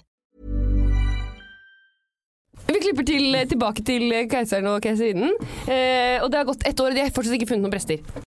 Vi 2.67 2.79
klipper 2.79 3.03
til, 3.03 3.35
tilbake 3.49 3.83
til 3.83 4.11
keiseren 4.31 4.67
og 4.71 4.81
keiserinnen. 4.81 5.33
Eh, 5.67 6.23
og 6.23 6.31
det 6.31 6.37
har 6.39 6.45
gått 6.47 6.67
ett 6.67 6.79
år, 6.79 6.93
og 6.93 6.95
de 6.95 7.03
har 7.03 7.11
fortsatt 7.11 7.35
ikke 7.35 7.49
funnet 7.49 7.67
noen 7.67 7.73
prester. 7.75 8.23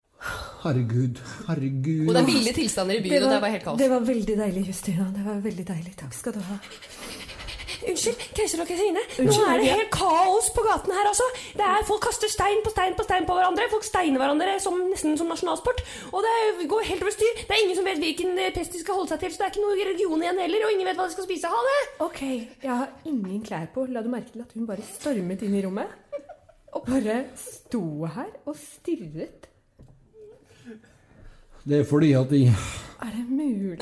Herregud, 0.63 1.19
herregud. 1.49 2.07
Og 2.07 2.15
det 2.15 2.21
er 2.21 2.29
ville 2.29 2.53
tilstander 2.55 2.95
i 2.99 3.03
byen, 3.03 3.25
og 3.27 3.33
det 3.33 3.41
var 3.43 3.51
helt 3.51 3.65
kaos. 3.67 3.79
det 3.81 3.89
var 3.91 4.05
veldig 4.07 4.37
deilig, 4.39 4.67
Justina. 4.71 5.09
Det 5.15 5.25
var 5.25 5.41
veldig 5.43 5.67
deilig. 5.67 5.95
Takk 5.99 6.13
skal 6.15 6.37
du 6.37 6.39
ha. 6.47 6.57
Unnskyld, 7.83 8.21
keiser 8.37 8.61
og 8.63 8.69
keiserinne. 8.69 9.01
Nå 9.27 9.33
er 9.43 9.59
det 9.59 9.71
helt 9.73 9.89
kaos 9.91 10.47
på 10.55 10.63
gaten 10.63 10.93
her, 10.95 11.09
altså. 11.09 11.25
Det 11.59 11.65
er, 11.67 11.83
folk 11.89 12.05
kaster 12.05 12.31
stein 12.31 12.61
på 12.63 12.71
stein 12.71 12.95
på 12.95 13.03
stein 13.03 13.27
på 13.27 13.35
hverandre. 13.35 13.67
Folk 13.73 13.83
steiner 13.83 14.21
hverandre 14.21 14.55
som, 14.63 14.77
nesten 14.87 15.17
som 15.19 15.27
nasjonalsport. 15.27 15.83
Og 16.13 16.23
det 16.23 16.67
går 16.71 16.87
helt 16.93 17.03
over 17.03 17.15
styr. 17.15 17.43
Det 17.43 17.51
er 17.51 17.63
ingen 17.65 17.75
som 17.79 17.89
vet 17.89 17.99
hvilken 17.99 18.39
pest 18.55 18.77
de 18.77 18.83
skal 18.85 19.01
holde 19.01 19.11
seg 19.11 19.25
til, 19.25 19.35
så 19.35 19.43
det 19.43 19.49
er 19.49 19.53
ikke 19.55 19.65
noe 19.65 19.77
religion 19.81 20.23
igjen 20.23 20.41
heller, 20.45 20.67
og 20.67 20.75
ingen 20.77 20.87
vet 20.87 21.01
hva 21.01 21.09
de 21.09 21.17
skal 21.17 21.27
spise. 21.27 21.51
Ha 21.51 21.63
det! 21.69 21.79
Ok, 22.07 22.21
jeg 22.63 22.71
har 22.71 22.93
ingen 23.11 23.43
klær 23.43 23.67
på. 23.75 23.87
La 23.91 24.05
du 24.05 24.11
merke 24.13 24.31
til 24.31 24.45
at 24.45 24.55
hun 24.55 24.69
bare 24.69 24.87
stormet 24.93 25.43
inn 25.43 25.57
i 25.59 25.65
rommet? 25.67 25.99
Og 26.73 26.87
bare 26.87 27.25
sto 27.37 27.83
her 28.15 28.31
og 28.47 28.55
stirret. 28.57 29.49
Det 31.63 31.79
er 31.79 31.83
fordi 31.87 32.11
at 32.17 32.31
jeg, 32.31 32.53
Er 33.01 33.11
det 33.15 33.25
mulig? 33.29 33.77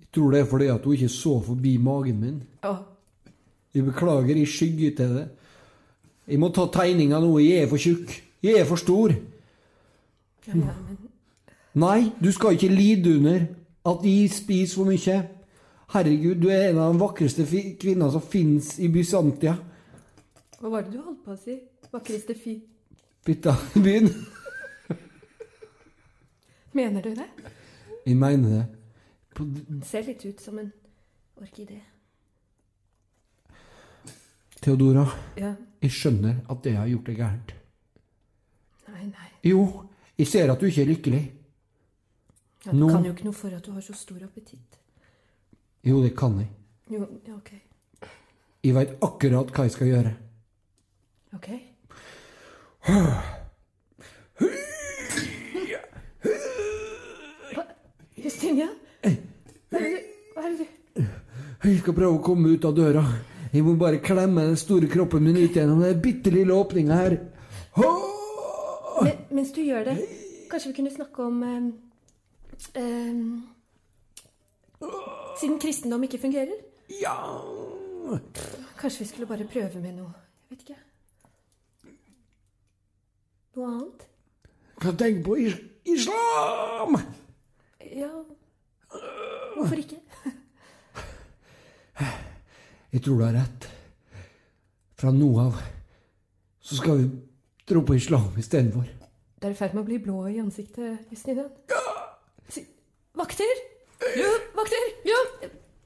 jeg 0.00 0.08
tror 0.14 0.30
det 0.30 0.40
er 0.40 0.44
fordi 0.50 0.66
at 0.70 0.84
hun 0.84 0.92
ikke 0.94 1.08
så 1.08 1.40
forbi 1.42 1.76
magen 1.76 2.20
min. 2.20 2.42
Å, 2.62 2.74
Jeg 3.74 3.84
beklager, 3.84 4.36
jeg 4.36 4.46
skygger 4.48 4.92
til 4.96 5.14
det. 5.16 5.28
Jeg 6.28 6.38
må 6.38 6.48
ta 6.54 6.66
tegninga 6.72 7.18
nå, 7.20 7.32
jeg 7.42 7.64
er 7.64 7.68
for 7.68 7.76
tjukk. 7.82 8.12
Jeg 8.42 8.60
er 8.60 8.64
for 8.68 8.76
stor. 8.76 9.10
ja, 10.46 10.52
ja, 10.54 10.74
men 10.86 10.98
Nei, 11.74 12.12
du 12.22 12.30
skal 12.32 12.54
ikke 12.54 12.68
lide 12.70 13.16
under 13.16 13.40
at 13.90 14.04
jeg 14.06 14.30
spiser 14.30 14.76
for 14.78 14.84
mye. 14.86 15.16
Herregud, 15.94 16.36
du 16.40 16.48
er 16.48 16.68
en 16.70 16.78
av 16.78 16.92
de 16.94 17.00
vakreste 17.00 17.44
kvinner 17.80 18.10
som 18.14 18.22
fins 18.22 18.78
i 18.78 18.86
Bysantia. 18.88 19.56
Hva 20.60 20.70
var 20.70 20.82
det 20.86 20.92
du 20.94 21.00
holdt 21.02 21.24
på 21.26 21.34
å 21.34 21.36
si? 21.40 21.58
Vakreste 21.92 22.36
fi... 22.38 22.54
Fitta 23.26 23.56
byen. 23.84 24.06
Mener 26.74 27.02
du 27.02 27.14
det? 27.14 27.26
Jeg 28.06 28.16
mener 28.16 28.48
det. 28.48 28.64
På, 29.34 29.44
Ser 29.86 30.02
litt 30.06 30.24
ut 30.26 30.40
som 30.40 30.58
en 30.58 30.72
orkidé. 31.40 31.80
Theodora, 34.64 35.04
Ja. 35.36 35.54
jeg 35.82 35.90
skjønner 35.90 36.38
at 36.50 36.62
det 36.64 36.76
har 36.76 36.86
gjort 36.88 37.04
deg 37.06 37.16
gærent. 37.18 37.52
Nei, 38.88 39.04
nei. 39.06 39.28
Jo, 39.44 39.88
jeg 40.18 40.26
ser 40.26 40.50
at 40.52 40.60
du 40.60 40.66
ikke 40.66 40.82
er 40.82 40.86
lykkelig. 40.94 41.22
Ja, 42.64 42.70
du 42.72 42.76
Nå- 42.78 42.90
kan 42.90 43.04
jo 43.04 43.12
ikke 43.12 43.24
noe 43.24 43.32
for 43.36 43.48
at 43.54 43.62
du 43.66 43.72
har 43.72 43.80
så 43.82 43.92
stor 43.94 44.22
appetitt. 44.24 44.78
Jo, 45.84 46.02
det 46.02 46.16
kan 46.16 46.38
jeg. 46.38 46.48
Jo, 46.90 47.06
ja, 47.26 47.34
ok. 47.36 47.52
Jeg 48.64 48.74
veit 48.74 48.96
akkurat 49.02 49.50
hva 49.52 49.62
jeg 49.64 49.72
skal 49.72 49.86
gjøre. 49.86 50.16
Ok. 51.34 51.48
Hva? 57.54 57.64
Justinia? 58.18 58.68
Hva 59.04 59.80
er 59.80 59.84
det 59.84 59.92
du 59.92 60.00
Hva 60.34 60.44
er 60.44 60.56
det 60.56 60.58
du 60.64 61.04
Jeg 61.84 61.90
skal 61.90 61.98
prøve 61.98 62.16
å 62.16 62.20
komme 62.24 62.48
ut 62.48 62.62
av 62.64 62.72
døra. 62.72 63.00
Jeg 63.52 63.60
må 63.60 63.74
bare 63.76 63.98
klemme 64.00 64.40
den 64.46 64.54
store 64.56 64.86
kroppen 64.88 65.20
min 65.20 65.36
ut 65.36 65.52
gjennom 65.52 65.82
den 65.84 65.98
bitte 66.00 66.30
lille 66.32 66.54
åpninga 66.56 66.96
her. 66.96 67.16
Men, 67.76 69.18
Mens 69.36 69.50
du 69.52 69.60
gjør 69.60 69.90
det, 69.90 69.96
kanskje 70.48 70.70
vi 70.70 70.76
kunne 70.78 70.92
snakke 70.94 71.26
om 71.26 71.42
ehm, 71.44 71.66
ehm, 72.80 73.26
Siden 75.42 75.60
kristendom 75.60 76.06
ikke 76.08 76.22
fungerer? 76.22 76.56
Ja 77.02 77.18
Kanskje 78.80 79.04
vi 79.04 79.10
skulle 79.10 79.28
bare 79.28 79.44
prøve 79.44 79.82
med 79.82 79.98
noe 79.98 80.08
Jeg 80.08 80.56
vet 80.56 80.64
ikke. 80.64 80.78
Noe 83.58 83.74
annet? 83.74 84.08
Kan 84.80 84.96
tenke 85.04 85.26
på 85.28 85.36
is 85.44 85.60
islam! 85.84 86.96
Ja 87.92 88.14
Hvorfor 89.58 89.84
ikke? 89.84 90.00
Jeg 92.94 93.02
tror 93.02 93.18
du 93.18 93.24
har 93.26 93.34
rett. 93.34 93.64
Fra 94.94 95.10
nå 95.10 95.28
av 95.42 95.56
så 96.64 96.76
skal 96.78 97.00
vi 97.00 97.08
tro 97.68 97.82
på 97.84 97.96
islam 97.98 98.30
istedenfor. 98.40 98.86
Det 99.40 99.50
er 99.50 99.52
i 99.52 99.58
ferd 99.58 99.74
med 99.76 99.82
å 99.82 99.88
bli 99.88 99.98
blå 100.00 100.20
i 100.30 100.38
ansiktet, 100.40 101.02
Justine. 101.12 101.48
Si, 102.48 102.62
vakter! 103.18 103.60
Ja, 104.16 104.30
vakter! 104.56 104.86
Ja! 105.08 105.18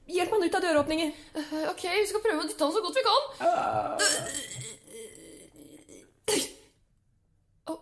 Hjelp 0.09 0.31
han 0.33 0.45
ut 0.45 0.55
av 0.57 0.63
døråpningen. 0.63 1.11
Eh, 1.37 1.57
Ok, 1.69 1.83
vi 1.83 2.05
skal 2.09 2.23
prøve 2.23 2.45
å 2.45 2.47
dytte 2.49 2.65
han 2.65 2.73
så 2.73 2.81
godt 2.85 2.97
vi 2.97 3.03
kan. 3.05 3.21
Å. 7.69 7.75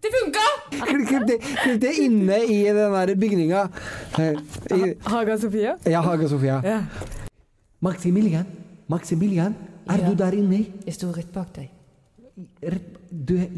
Det 0.00 0.12
funka! 0.16 0.49
Klipp 0.70 1.26
det, 1.80 1.92
inne 1.98 2.38
i 2.46 2.58
den 2.64 2.92
der 2.94 3.14
bygninga. 3.18 3.62
Eh, 4.18 4.94
Haga 5.06 5.36
Sofia? 5.38 5.76
Ja, 5.86 6.00
Haga 6.06 6.28
Sofia. 6.28 6.60
Ja. 6.64 6.80
Maximilian, 7.80 8.46
Maximilian, 8.88 9.54
er 9.88 9.98
Ja. 9.98 10.08
du 10.10 10.14
der 10.14 10.32
inne? 10.36 10.66
Jeg 10.86 10.94
står 10.94 11.16
rett 11.16 11.32
bak 11.32 11.52
deg. 11.54 11.70
Du, 13.10 13.36
er- 13.36 13.48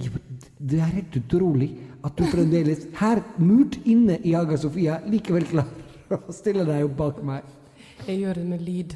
det 0.59 0.79
er 0.81 0.85
helt 0.95 1.17
utrolig 1.17 1.71
at 2.05 2.17
du 2.17 2.25
fremdeles, 2.25 2.87
her 2.99 3.23
murt 3.39 3.77
inne 3.85 4.19
i 4.25 4.33
Haga 4.33 4.57
Sofia, 4.57 5.01
likevel 5.07 5.45
klarer 5.45 5.69
å 6.29 6.33
stille 6.33 6.65
deg 6.65 6.85
opp 6.85 6.97
bak 6.97 7.23
meg. 7.25 7.43
Jeg 8.07 8.21
gjør 8.23 8.35
det 8.35 8.47
med 8.47 8.61
lyd. 8.63 8.95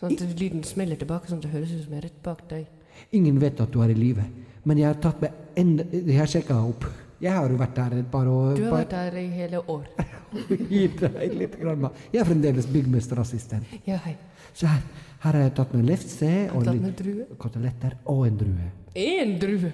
Sånn 0.00 0.12
at 0.12 0.40
lyden 0.40 0.62
smeller 0.64 0.96
tilbake, 1.00 1.28
sånn 1.30 1.38
at 1.38 1.46
det 1.46 1.52
høres 1.52 1.72
ut 1.72 1.84
som 1.84 1.92
jeg 1.94 2.02
er 2.02 2.08
rett 2.10 2.22
bak 2.22 2.42
deg. 2.50 2.66
Ingen 3.12 3.38
vet 3.40 3.60
at 3.60 3.70
du 3.72 3.80
er 3.82 3.88
i 3.90 3.94
live, 3.94 4.24
men 4.64 4.76
jeg 4.78 4.86
har 4.86 4.94
tatt 5.00 5.20
med 5.22 5.32
enda 5.56 5.84
Jeg 5.92 6.18
har 6.18 6.26
sjekka 6.26 6.56
opp. 6.68 6.84
Jeg 7.20 7.32
har 7.32 7.48
jo 7.48 7.56
vært 7.56 7.74
der 7.78 7.94
et 8.00 8.08
par 8.12 8.26
år. 8.28 8.54
Du 8.58 8.64
har 8.66 8.70
par- 8.74 8.82
vært 8.84 8.90
der 8.96 9.18
i 9.22 9.26
hele 9.32 9.60
år. 9.72 9.84
Gitt 10.72 11.00
deg 11.00 11.32
litt 11.38 11.54
grann. 11.60 11.86
Jeg 12.12 12.20
er 12.20 12.28
fremdeles 12.28 12.66
byggmesterassistent. 12.68 13.70
Ja, 13.88 13.96
hei. 14.04 14.16
Så 14.56 14.68
her, 14.68 14.82
her 15.24 15.32
har 15.38 15.42
jeg 15.46 15.54
tatt 15.56 15.72
med 15.76 15.86
lefse 15.88 16.28
og 16.52 16.64
tatt 16.64 16.74
litt 16.76 16.82
med 16.84 16.96
drue. 17.00 17.26
koteletter 17.40 17.96
og 18.12 18.26
en 18.28 18.36
drue. 18.40 18.68
Én 18.96 19.36
drue! 19.40 19.72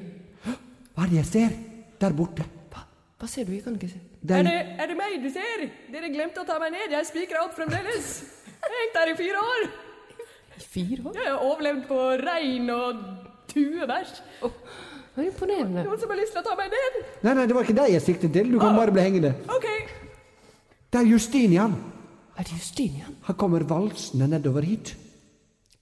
Hva 0.93 1.07
er 1.07 1.11
det 1.13 1.19
jeg 1.23 1.29
ser 1.33 1.55
der 2.03 2.15
borte? 2.19 2.45
Hva, 2.73 2.83
hva 3.19 3.29
ser 3.31 3.47
du? 3.49 3.53
Jeg 3.57 3.65
kan 3.65 3.75
ikke 3.79 3.91
se. 3.95 4.01
Den... 4.23 4.47
er, 4.51 4.75
er 4.83 4.91
det 4.93 4.97
meg 4.99 5.17
du 5.23 5.29
ser? 5.35 5.65
Dere 5.91 6.11
glemte 6.15 6.43
å 6.43 6.47
ta 6.47 6.59
meg 6.63 6.75
ned. 6.77 6.93
Jeg 6.95 7.09
spikra 7.11 7.43
opp 7.47 7.55
fremdeles. 7.59 8.11
Jeg 8.53 8.69
har 8.69 8.77
hengt 8.83 8.99
der 9.01 9.13
i 9.15 9.17
fire 9.19 9.43
år. 9.55 9.65
I 10.53 10.67
fire 10.77 11.07
år? 11.11 11.17
Jeg 11.19 11.31
har 11.33 11.47
overlevd 11.49 11.87
på 11.89 12.01
regn 12.23 12.71
og 12.75 13.03
tuebæsj. 13.51 14.21
Det 15.13 15.21
var 15.21 15.29
imponerende. 15.29 15.83
Noen 15.85 16.01
som 16.01 16.09
har 16.09 16.17
lyst 16.23 16.33
til 16.33 16.41
å 16.41 16.45
ta 16.47 16.55
meg 16.57 16.73
ned? 16.73 16.95
nei, 17.21 17.33
nei, 17.37 17.43
det 17.45 17.57
var 17.57 17.67
ikke 17.67 17.77
deg 17.77 17.91
jeg 17.93 18.05
siktet 18.07 18.33
til. 18.33 18.49
Du 18.49 18.57
kan 18.63 18.79
bare 18.79 18.95
bli 18.95 19.03
hengende. 19.05 19.35
Ok. 19.53 19.67
Det 20.89 21.01
er 21.03 21.11
Justinian. 21.11 21.75
Er 22.41 22.49
det 22.49 22.57
Justinian? 22.57 23.19
Han 23.29 23.37
kommer 23.37 23.67
valsende 23.69 24.31
nedover 24.33 24.65
hit. 24.65 24.95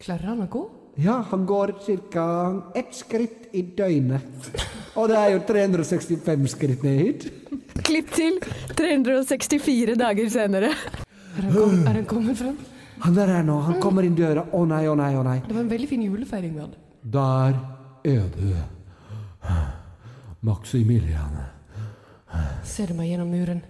Klarer 0.02 0.32
han 0.32 0.42
å 0.42 0.48
gå? 0.50 0.64
Ja, 0.98 1.20
han 1.30 1.44
går 1.46 1.76
ca. 2.10 2.24
ett 2.74 2.90
skritt 2.94 3.54
i 3.54 3.62
døgnet. 3.62 4.50
Og 4.98 5.06
det 5.12 5.20
er 5.20 5.30
jo 5.36 5.44
365 5.46 6.50
skritt 6.50 6.82
ned 6.82 6.98
hit. 6.98 7.28
Klipp 7.86 8.10
til 8.16 8.40
364 8.74 9.94
dager 10.00 10.28
senere. 10.34 10.72
Er 10.74 11.46
han, 11.46 11.54
kom, 11.54 11.78
er 11.86 12.00
han 12.00 12.10
kommet 12.10 12.42
frem? 12.42 12.58
Han 13.06 13.22
er 13.22 13.32
her 13.36 13.46
nå. 13.46 13.60
Han 13.70 13.78
kommer 13.80 14.04
inn 14.04 14.18
døra. 14.18 14.42
Å 14.50 14.64
nei, 14.66 14.82
å 14.90 14.98
nei, 14.98 15.14
å 15.16 15.22
nei. 15.24 15.38
Det 15.46 15.54
var 15.54 15.62
en 15.62 15.70
veldig 15.70 15.88
fin 15.88 16.02
julefeiring 16.04 16.58
vi 16.58 16.66
hadde. 16.66 16.82
Der 17.14 17.56
er 18.10 18.28
du. 18.34 18.79
Maximilian. 20.40 21.36
Ser 22.64 22.90
du 22.90 22.94
meg 22.98 23.10
gjennom 23.10 23.30
muren? 23.32 23.62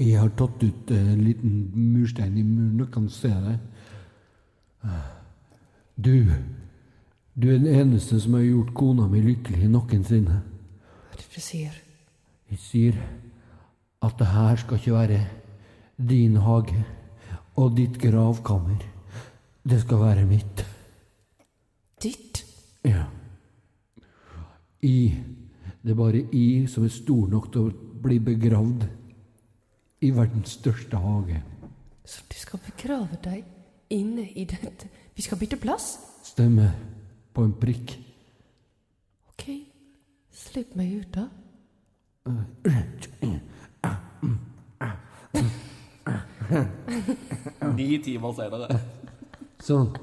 Jeg 0.00 0.18
har 0.20 0.30
tatt 0.36 0.62
ut 0.62 0.90
en 0.92 1.22
liten 1.24 1.70
murstein 1.72 2.36
i 2.36 2.44
muren 2.44 2.84
og 2.84 2.90
kan 2.92 3.08
se 3.12 3.32
deg. 3.32 3.58
Du. 5.96 6.26
Du 7.36 7.48
er 7.48 7.58
den 7.60 7.72
eneste 7.72 8.20
som 8.20 8.36
har 8.36 8.44
gjort 8.44 8.74
kona 8.76 9.08
mi 9.08 9.22
lykkelig 9.24 9.68
noensinne. 9.72 10.40
Hva 10.40 11.16
er 11.16 11.20
det 11.20 11.28
du 11.32 11.40
sier? 11.44 11.74
Jeg 12.52 12.60
sier 12.62 13.00
at 14.04 14.18
det 14.20 14.28
her 14.30 14.60
skal 14.60 14.78
ikke 14.78 14.94
være 14.94 15.20
din 15.96 16.36
hage 16.44 16.84
og 17.56 17.76
ditt 17.76 17.96
gravkammer. 18.00 18.84
Det 19.66 19.80
skal 19.82 20.00
være 20.04 20.26
mitt. 20.28 20.64
Ditt? 22.02 22.44
Ja. 22.84 23.08
I. 24.84 24.96
Det 25.86 25.92
er 25.92 25.98
bare 25.98 26.20
I 26.34 26.66
som 26.66 26.82
er 26.84 26.90
stor 26.90 27.28
nok 27.30 27.44
til 27.54 27.68
å 27.68 27.74
bli 28.02 28.16
begravd 28.18 28.88
i 30.02 30.08
verdens 30.10 30.56
største 30.58 30.98
hage. 30.98 31.38
Så 32.02 32.24
du 32.26 32.34
skal 32.34 32.58
begrave 32.64 33.18
deg 33.22 33.44
inne 33.94 34.24
i 34.34 34.44
dette 34.50 34.88
Vi 35.14 35.22
skal 35.22 35.38
bytte 35.38 35.56
plass? 35.62 35.94
Stemmer 36.26 36.74
på 37.32 37.44
en 37.46 37.54
prikk. 37.54 37.94
Ok, 39.30 39.46
slipp 40.34 40.74
meg 40.74 40.90
ut, 40.98 41.14
da. 41.14 41.30
Ni 47.78 47.98
timer 48.02 48.34
senere. 48.34 48.82
Sånn. 49.62 49.94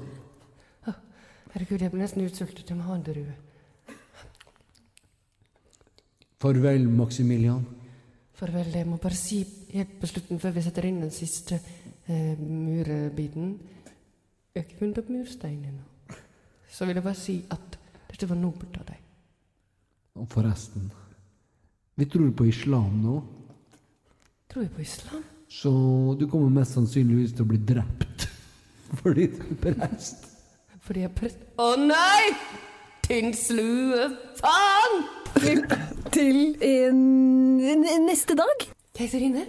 Herregud, 0.88 1.82
jeg 1.84 1.92
ble 1.92 2.00
nesten 2.00 2.24
utsultet. 2.24 2.70
Jeg 2.72 2.80
må 2.80 2.88
ha 2.88 2.96
en 2.96 3.04
drue. 3.04 3.36
Farvel, 6.44 6.88
Maximilian. 6.92 7.62
Farvel. 8.36 8.66
Jeg 8.74 8.86
må 8.86 8.98
bare 9.00 9.16
si 9.16 9.38
helt 9.72 9.94
på 10.00 10.08
slutten, 10.10 10.40
før 10.42 10.52
vi 10.52 10.64
setter 10.66 10.84
inn 10.84 10.98
den 11.00 11.12
siste 11.14 11.56
eh, 11.56 12.34
murbiten 12.36 13.54
funnet 14.76 14.98
opp 15.00 15.08
mursteinen. 15.08 15.78
Så 16.70 16.84
vil 16.84 16.98
jeg 16.98 17.06
bare 17.06 17.18
si 17.18 17.38
at 17.50 17.78
dette 18.10 18.28
var 18.28 18.36
nobelt 18.38 18.76
av 18.76 18.84
deg. 18.90 19.00
Og 20.20 20.28
forresten 20.30 20.90
Vi 21.96 22.06
tror 22.10 22.30
på 22.36 22.44
islam 22.46 23.00
nå, 23.02 23.14
Tror 24.50 24.62
vi 24.62 24.68
på 24.68 24.82
islam? 24.82 25.24
så 25.48 25.70
du 26.18 26.26
kommer 26.28 26.50
mest 26.60 26.74
sannsynligvis 26.74 27.32
til 27.32 27.46
å 27.46 27.48
bli 27.48 27.58
drept 27.62 28.28
fordi 29.00 29.26
du 29.32 29.40
er 29.48 29.58
prest. 29.62 30.28
Fordi 30.84 31.06
jeg 31.06 31.10
er 31.10 31.16
prest... 31.16 31.48
Å 31.56 31.72
nei! 31.80 32.34
Tynn 33.04 33.34
slue, 33.36 34.06
faen! 34.40 35.02
Til 36.14 36.38
en, 36.64 37.00
n- 37.60 38.06
neste 38.06 38.36
dag. 38.38 38.64
Keiserinne, 38.96 39.44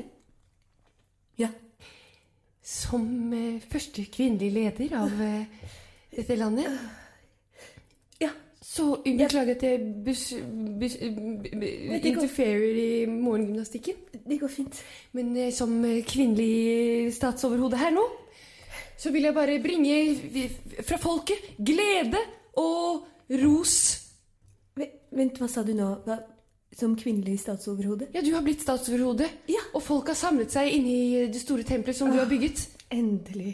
Ja. 1.40 1.48
som 2.66 3.06
eh, 3.34 3.62
første 3.72 4.06
kvinnelige 4.12 4.52
leder 4.56 4.96
av 4.98 5.22
eh, 5.22 5.46
dette 6.16 6.36
landet 6.40 6.66
Ja. 8.22 8.32
Så 8.66 8.98
beklager 9.06 9.54
at 9.54 9.64
jeg 9.64 9.80
bus, 10.06 10.24
bus, 10.82 10.96
interferer 11.00 12.80
i 12.82 13.06
morgengymnastikken. 13.08 14.00
Det 14.26 14.40
går 14.42 14.50
fint. 14.52 14.82
Men 15.14 15.36
eh, 15.38 15.52
som 15.54 15.78
eh, 15.86 16.02
kvinnelig 16.04 17.14
statsoverhode 17.16 17.78
her 17.78 17.94
nå, 17.94 18.08
så 18.98 19.12
vil 19.14 19.28
jeg 19.30 19.36
bare 19.38 19.60
bringe 19.62 20.50
fra 20.88 20.98
folket 20.98 21.54
glede 21.60 22.18
og 22.58 23.06
ros. 23.30 23.76
Vent, 25.16 25.38
hva 25.40 25.48
sa 25.50 25.64
du 25.64 25.74
nå? 25.78 25.90
Hva? 26.06 26.20
Som 26.76 26.98
kvinnelig 27.00 27.38
statsoverhode? 27.40 28.10
Ja, 28.14 28.20
du 28.22 28.34
har 28.36 28.42
blitt 28.44 28.62
statsoverhode, 28.66 29.30
Ja. 29.48 29.62
og 29.74 29.82
folk 29.84 30.08
har 30.12 30.16
samlet 30.20 30.52
seg 30.52 30.74
inne 30.76 30.92
i 30.92 31.28
det 31.32 31.40
store 31.40 31.64
tempelet 31.64 31.96
som 31.96 32.12
du 32.12 32.18
har 32.20 32.28
bygget. 32.28 32.66
Endelig. 32.92 33.54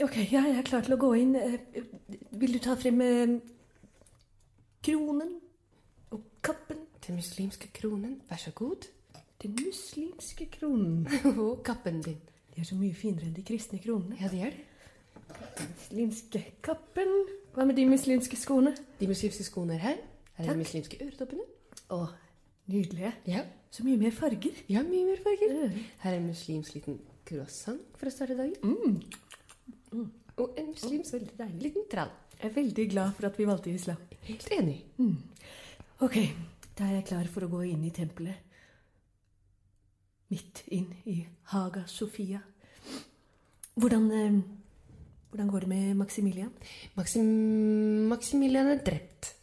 Ok, 0.00 0.16
ja, 0.30 0.44
jeg 0.46 0.58
er 0.60 0.62
klar 0.68 0.84
til 0.86 0.94
å 0.94 1.00
gå 1.02 1.08
inn. 1.18 1.34
Eh, 1.34 1.82
Vil 2.38 2.52
du 2.54 2.58
ta 2.62 2.76
frem 2.78 3.00
eh, 3.02 3.32
kronen 4.86 5.32
og 6.14 6.22
kappen? 6.46 6.84
Den 7.06 7.16
muslimske 7.18 7.72
kronen, 7.74 8.20
vær 8.30 8.36
så 8.38 8.52
god. 8.54 8.86
Den 9.42 9.56
muslimske 9.58 10.46
kronen. 10.50 11.06
Og 11.38 11.62
kappen 11.64 12.00
din. 12.02 12.18
De 12.54 12.60
er 12.60 12.66
så 12.66 12.74
mye 12.78 12.94
finere 12.94 13.26
enn 13.28 13.34
de 13.36 13.42
kristne 13.46 13.78
kronene. 13.82 14.16
Ja, 14.20 14.28
det 14.28 14.40
er 14.46 14.54
det. 14.54 14.64
Muslimske 15.66 16.42
kappen. 16.62 17.12
Hva 17.58 17.64
med 17.66 17.74
de 17.74 17.84
muslimske 17.90 18.36
skoene? 18.38 18.70
De 19.00 19.06
muslimske 19.10 19.42
skoene 19.44 19.74
er 19.74 19.82
her. 19.82 19.96
Her 20.38 20.44
er 20.44 20.46
Takk. 20.46 20.54
de 20.54 20.62
muslimske 20.62 20.98
øretoppene. 21.02 21.46
Å, 21.90 22.04
nydelige. 22.70 23.12
Ja, 23.26 23.40
Så 23.70 23.82
mye 23.84 23.98
mer 23.98 24.14
farger. 24.14 24.54
ja 24.70 24.82
mye 24.86 25.04
mer 25.08 25.18
farger. 25.24 25.50
Mm. 25.72 25.80
Her 26.04 26.12
er 26.12 26.16
en 26.20 26.28
muslimsk 26.30 26.74
liten 26.78 27.00
croissant 27.26 27.80
for 27.98 28.06
å 28.08 28.12
starte 28.14 28.36
dagen. 28.38 29.02
Og 30.38 30.54
en 30.56 30.66
muslimsk 30.70 31.12
veldig 31.16 31.34
deilig. 31.38 31.62
liten 31.62 31.88
trall. 31.90 32.12
Jeg 32.40 32.50
er 32.50 32.54
veldig 32.54 32.86
glad 32.92 33.12
for 33.18 33.26
at 33.26 33.38
vi 33.38 33.44
valgte 33.48 33.74
islam. 33.74 33.96
Helt 34.28 34.48
enig. 34.54 34.78
Ok, 36.00 36.16
da 36.78 36.84
er 36.84 36.94
jeg 37.00 37.06
klar 37.10 37.26
for 37.26 37.40
å 37.42 37.50
gå 37.50 37.64
inn 37.72 37.82
i 37.84 37.90
tempelet. 37.90 38.36
Midt 40.30 40.62
inn 40.70 40.92
i 41.06 41.26
Haga 41.50 41.82
Sofia. 41.88 42.38
Hvordan, 43.74 44.10
eh, 44.12 44.40
hvordan 45.30 45.48
går 45.52 45.60
det 45.60 45.68
med 45.68 45.96
Maximilian? 45.96 46.52
Maxim 46.96 47.26
Maximilian 48.08 48.66
er 48.72 48.80
drept. 48.84 49.34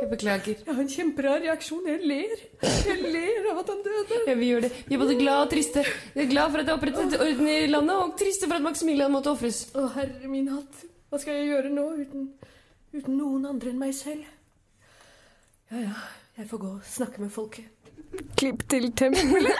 Jeg 0.00 0.08
beklager. 0.10 0.56
Jeg 0.64 0.74
har 0.74 0.80
en 0.82 0.88
kjemperar 0.88 1.42
reaksjon. 1.44 1.84
Jeg 1.86 2.00
ler. 2.08 2.40
Jeg 2.62 2.96
ler 3.04 3.50
av 3.52 3.60
at 3.60 3.70
han 3.72 3.84
døde. 3.84 4.20
Ja, 4.26 4.34
vi 4.40 4.48
gjør 4.48 4.64
det. 4.64 4.72
Vi 4.88 4.96
er 4.96 5.02
både 5.04 5.18
glad 5.20 5.44
og 5.44 5.52
triste. 5.52 5.84
Vi 6.14 6.24
er 6.24 6.32
glad 6.32 6.50
for 6.50 6.62
at 6.62 6.66
det 6.66 6.72
er 6.72 6.80
opprettet 6.80 7.20
orden 7.20 7.52
i 7.52 7.60
landet, 7.68 7.94
og 7.94 8.16
triste 8.20 8.48
for 8.48 8.56
at 8.56 8.64
Maximilian 8.64 9.12
måtte 9.12 9.32
ofres. 9.34 9.66
Å, 9.76 9.86
herre 9.98 10.32
min 10.32 10.48
hatt. 10.54 10.84
Hva 11.12 11.20
skal 11.20 11.38
jeg 11.38 11.52
gjøre 11.52 11.72
nå 11.76 11.86
uten, 12.00 12.28
uten 12.96 13.18
noen 13.20 13.48
andre 13.52 13.74
enn 13.74 13.80
meg 13.80 13.92
selv? 13.96 14.24
Ja, 15.70 15.84
ja. 15.84 15.96
Jeg 16.34 16.48
får 16.50 16.58
gå 16.58 16.68
og 16.80 16.86
snakke 16.90 17.22
med 17.22 17.30
folket. 17.30 17.73
Klipp 18.36 18.64
til 18.70 18.90
tempelet. 18.96 19.56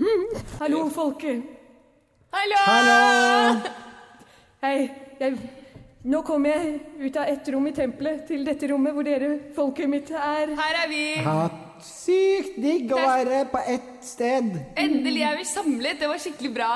Hallo, 0.60 0.86
folket. 0.94 1.42
Hallo! 2.34 3.60
Hei. 4.64 4.78
Jeg, 5.20 5.36
nå 6.10 6.20
kommer 6.26 6.50
jeg 6.50 6.80
ut 7.06 7.16
av 7.20 7.28
ett 7.30 7.46
rom 7.54 7.68
i 7.70 7.72
tempelet 7.76 8.24
til 8.28 8.42
dette 8.46 8.66
rommet 8.72 8.96
hvor 8.96 9.06
dere, 9.06 9.28
folket 9.54 9.88
mitt, 9.90 10.10
er. 10.10 10.50
Her 10.58 10.80
er 10.82 10.90
vi. 10.90 11.04
Ha, 11.24 11.36
sykt 11.84 12.58
digg 12.60 12.90
å 12.92 12.98
være 12.98 13.44
på 13.52 13.62
ett 13.76 14.02
sted. 14.04 14.50
Endelig 14.80 15.22
er 15.28 15.38
vi 15.38 15.46
samlet. 15.48 16.00
Det 16.02 16.10
var 16.10 16.20
skikkelig 16.22 16.52
bra. 16.56 16.72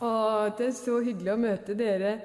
Å, 0.00 0.10
det 0.56 0.70
er 0.70 0.74
så 0.78 1.02
hyggelig 1.04 1.34
å 1.34 1.38
møte 1.44 1.76
dere. 1.78 2.16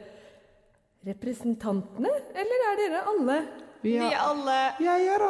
Representantene? 1.06 2.14
Eller 2.34 2.68
er 2.72 2.82
dere 2.86 3.06
alle? 3.12 3.40
Vi 3.84 3.92
Vi 4.00 4.02
er, 4.02 4.16
alle 4.18 4.54
jeg, 4.82 5.04
er, 5.14 5.24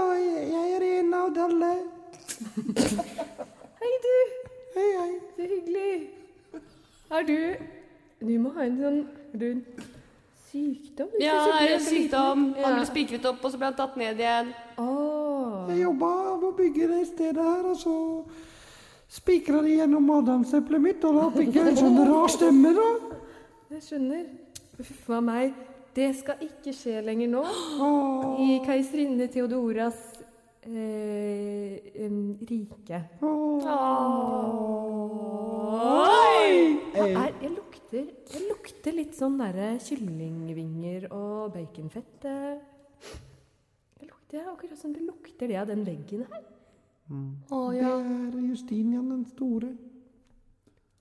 jeg 0.54 0.76
er 0.78 0.84
en 1.02 1.16
av 1.18 1.40
alle. 1.50 1.72
Hei, 3.82 3.94
du. 4.06 4.16
Hei, 4.76 4.90
hei. 5.00 5.12
Så 5.36 5.42
hyggelig. 5.42 6.10
Er 7.12 7.24
du 7.28 7.56
Du 8.26 8.40
må 8.42 8.50
ha 8.56 8.66
en 8.66 8.78
sånn 8.80 9.00
rund 9.42 9.84
sykdom? 10.50 11.12
Du 11.14 11.22
Ja, 11.22 11.36
jeg 11.36 11.54
har 11.54 11.74
en 11.76 11.86
sykdom. 11.86 12.46
Han 12.64 12.78
ble 12.80 12.88
spikret 12.90 13.28
opp, 13.30 13.44
og 13.44 13.54
så 13.54 13.60
ble 13.60 13.70
han 13.70 13.78
tatt 13.78 13.98
ned 14.00 14.20
igjen. 14.24 14.52
Åh. 14.82 15.70
Jeg 15.70 15.84
jobba 15.84 16.12
med 16.40 16.48
å 16.50 16.56
bygge 16.58 16.90
det 16.94 17.04
stedet 17.12 17.46
her, 17.46 17.70
og 17.70 17.78
så 17.80 17.96
spikra 19.20 19.62
de 19.66 19.78
gjennom 19.78 20.10
adamseplet 20.18 20.82
mitt, 20.82 21.06
og 21.06 21.20
da 21.20 21.30
fikk 21.36 21.54
jeg 21.60 21.74
en 21.74 21.80
sånn 21.84 22.02
rar 22.10 22.34
stemme, 22.34 22.74
da. 22.76 22.90
Jeg 23.76 23.86
skjønner. 23.90 24.26
Huff 24.80 25.10
a 25.14 25.22
meg. 25.24 25.56
Det 25.96 26.10
skal 26.18 26.42
ikke 26.44 26.74
skje 26.76 27.00
lenger 27.06 27.30
nå. 27.32 27.46
Oh. 27.80 28.42
I 28.44 28.58
keiserinne 28.66 29.30
Theodoras 29.32 30.15
eh, 30.68 32.16
rike. 32.50 33.00
Hva 36.96 37.06
er, 37.06 37.34
jeg, 37.42 37.52
lukter, 37.54 38.06
jeg 38.32 38.44
lukter 38.50 38.96
litt 38.96 39.16
sånn 39.18 39.38
derre 39.40 39.76
kyllingvinger 39.84 41.08
og 41.14 41.54
baconfett. 41.56 42.26
eh. 42.26 42.58
Jeg 44.00 44.10
lukter 44.10 44.50
akkurat 44.52 44.80
som 44.80 44.94
det 44.96 45.04
lukter 45.06 45.48
det 45.52 45.58
av 45.62 45.68
den 45.72 45.84
veggen 45.88 46.26
her. 46.30 46.44
Å 47.54 47.60
det 47.72 47.84
er 47.86 48.40
Justinian 48.50 49.10
den 49.12 49.26
store. 49.30 49.70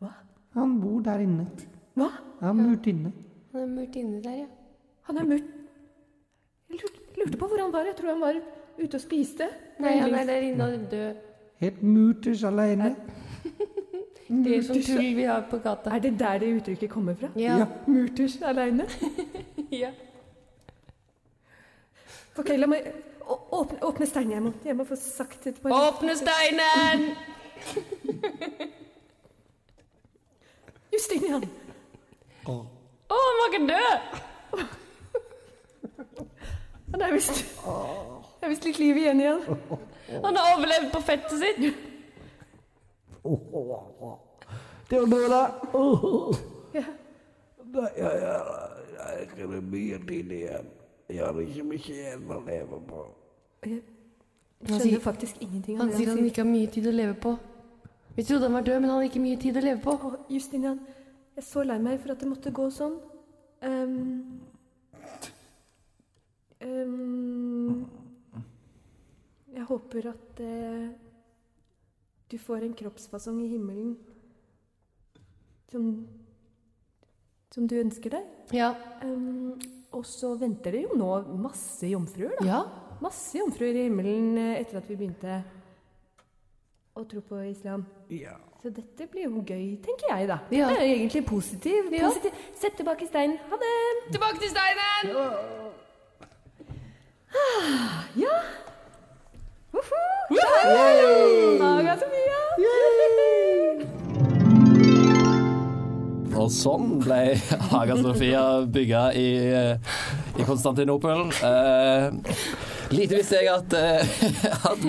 Hva? 0.03 0.11
Han 0.59 0.77
bor 0.83 1.01
der 1.07 1.23
inne. 1.25 1.47
Hva? 1.97 2.11
Han 2.43 2.61
er 2.61 2.69
murt 2.69 2.87
inne. 2.91 3.13
Han 3.55 3.63
er 3.63 3.71
murt 3.79 3.97
inne 3.97 4.21
der, 4.25 4.37
ja. 4.45 4.49
Han 5.09 5.21
er 5.21 5.25
murt 5.31 5.49
Jeg 6.69 6.81
lurte, 6.81 7.01
lurte 7.21 7.39
på 7.39 7.49
hvor 7.49 7.61
han 7.63 7.73
var. 7.73 7.87
Jeg 7.89 7.97
tror 7.97 8.11
han 8.13 8.21
var 8.25 8.39
ute 8.79 8.95
og 8.95 9.01
spiste. 9.03 9.49
Nei, 9.81 9.97
han 10.01 10.15
er 10.15 10.25
der 10.29 10.41
inne 10.51 10.65
og 10.65 10.71
død. 10.91 11.15
Helt 11.61 11.83
muters 11.83 12.45
alene. 12.45 12.97
Det 14.45 14.55
er 14.57 14.63
sånn 14.65 14.81
tull 14.83 15.15
vi 15.19 15.23
har 15.29 15.43
på 15.51 15.59
gata. 15.63 15.91
Er 15.95 15.99
det 16.01 16.15
der 16.19 16.39
det 16.41 16.49
uttrykket 16.57 16.91
kommer 16.91 17.15
fra? 17.15 17.29
Ja. 17.37 17.67
Murters 17.87 18.39
aleine? 18.43 18.87
ja. 19.83 19.91
Ok, 22.41 22.49
la 22.57 22.67
meg 22.67 22.87
å- 23.21 23.41
åpne, 23.61 23.79
åpne 23.85 24.07
steinen. 24.09 24.33
Jeg 24.33 24.43
må, 24.47 24.53
jeg 24.65 24.77
må 24.81 24.85
få 24.89 24.97
sagt 24.99 25.47
et 25.47 25.61
par 25.63 25.71
Åpne 25.77 26.17
steinen! 26.19 27.05
Justinian! 30.95 31.45
Å, 32.49 32.55
han 33.13 33.39
var 33.41 33.49
ikke 33.53 33.67
død! 33.71 33.99
Han 36.95 37.01
er 37.03 37.11
visst 37.17 37.37
Det 38.45 38.51
er 38.51 38.53
visst 38.53 38.67
litt 38.69 38.79
liv 38.79 38.99
igjen 39.01 39.21
igjen. 39.23 39.39
Han 40.25 40.37
har 40.37 40.51
overlevd 40.53 40.91
på 40.93 41.01
fettet 41.01 41.39
sitt. 41.41 41.63
Theodora! 44.91 45.41
Ja. 46.75 46.83
Nei, 47.71 47.91
jeg, 47.97 48.17
jeg, 48.19 48.41
jeg 48.99 49.27
ikke 49.29 49.61
mye 49.63 49.99
tid 50.09 50.33
igjen. 50.35 50.69
Jeg 51.09 51.21
har 51.23 51.39
ikke 51.39 51.65
mye 51.69 51.93
igjen 51.95 52.25
å 52.35 52.41
leve 52.49 52.81
på. 52.89 53.05
Jeg 53.65 53.79
skjønner 54.67 55.05
faktisk 55.07 55.41
ingenting 55.41 55.79
av 55.79 55.85
Han 55.85 55.93
det 55.93 56.01
sier 56.01 56.11
han 56.11 56.27
ikke 56.27 56.43
har 56.43 56.51
mye 56.51 56.73
tid 56.75 56.89
å 56.91 56.95
leve 56.99 57.15
på. 57.25 57.37
Vi 58.19 58.27
trodde 58.27 58.51
han 58.51 58.59
var 58.59 58.67
død, 58.67 58.81
men 58.83 58.91
han 58.91 58.99
har 58.99 59.07
ikke 59.09 59.23
mye 59.23 59.41
tid 59.47 59.57
å 59.57 59.65
leve 59.65 59.81
på. 59.87 59.95
Å, 59.95 60.13
Justinian, 60.35 60.83
jeg 61.33 61.41
er 61.47 61.49
så 61.49 61.65
lei 61.65 61.79
meg 61.87 62.03
for 62.03 62.13
at 62.13 62.21
det 62.21 62.33
måtte 62.35 62.53
gå 62.61 62.69
sånn. 62.75 62.99
Um, 63.65 64.43
ehm, 66.61 67.24
jeg 69.55 69.67
håper 69.69 70.11
at 70.11 70.41
eh, 70.43 70.89
du 72.31 72.37
får 72.41 72.67
en 72.67 72.75
kroppsfasong 72.75 73.41
i 73.45 73.51
himmelen 73.53 73.95
som, 75.71 75.91
som 77.55 77.69
du 77.71 77.77
ønsker 77.79 78.17
deg. 78.17 78.31
Ja. 78.55 78.73
Um, 79.05 79.55
og 79.95 80.07
så 80.09 80.35
venter 80.39 80.75
det 80.75 80.85
jo 80.89 80.97
nå 80.99 81.11
masse 81.39 81.87
jomfruer, 81.91 82.35
da. 82.41 82.47
Ja. 82.49 82.63
Masse 83.03 83.39
jomfruer 83.39 83.77
i 83.77 83.87
himmelen 83.89 84.39
eh, 84.41 84.57
etter 84.63 84.81
at 84.81 84.89
vi 84.91 84.99
begynte 84.99 85.43
å 86.95 87.05
tro 87.11 87.23
på 87.27 87.41
islam. 87.49 87.87
Ja. 88.11 88.37
Så 88.63 88.71
dette 88.73 89.07
blir 89.11 89.27
jo 89.27 89.43
gøy, 89.43 89.77
tenker 89.85 90.09
jeg, 90.15 90.29
da. 90.31 90.39
Ja. 90.55 90.71
Det 90.71 90.79
er 90.79 90.87
jo 90.87 90.99
egentlig 90.99 91.25
positiv. 91.29 91.91
Ja. 91.93 92.09
positiv. 92.09 92.45
Sett 92.59 92.79
tilbake 92.81 93.07
steinen. 93.11 93.39
Ha 93.51 93.59
det! 93.61 93.75
Tilbake 94.15 94.41
til 94.43 94.55
steinen! 94.55 95.11
Ja! 95.11 95.27
Woho! 98.15 98.73
Daga 101.59 101.95
Sofia! 101.99 102.41
Og 106.35 106.51
sånn 106.53 106.99
ble 107.03 107.21
Haga 107.71 107.97
Sofia 108.03 108.43
bygga 108.71 109.05
i, 109.19 109.27
eh, 109.49 109.75
i 110.39 110.47
Konstantinopel. 110.47 111.31
Eh, 111.43 112.11
lite 112.93 113.17
visste 113.19 113.41
jeg 113.41 113.49
at, 113.53 113.75
eh, 113.79 114.03
at 114.71 114.85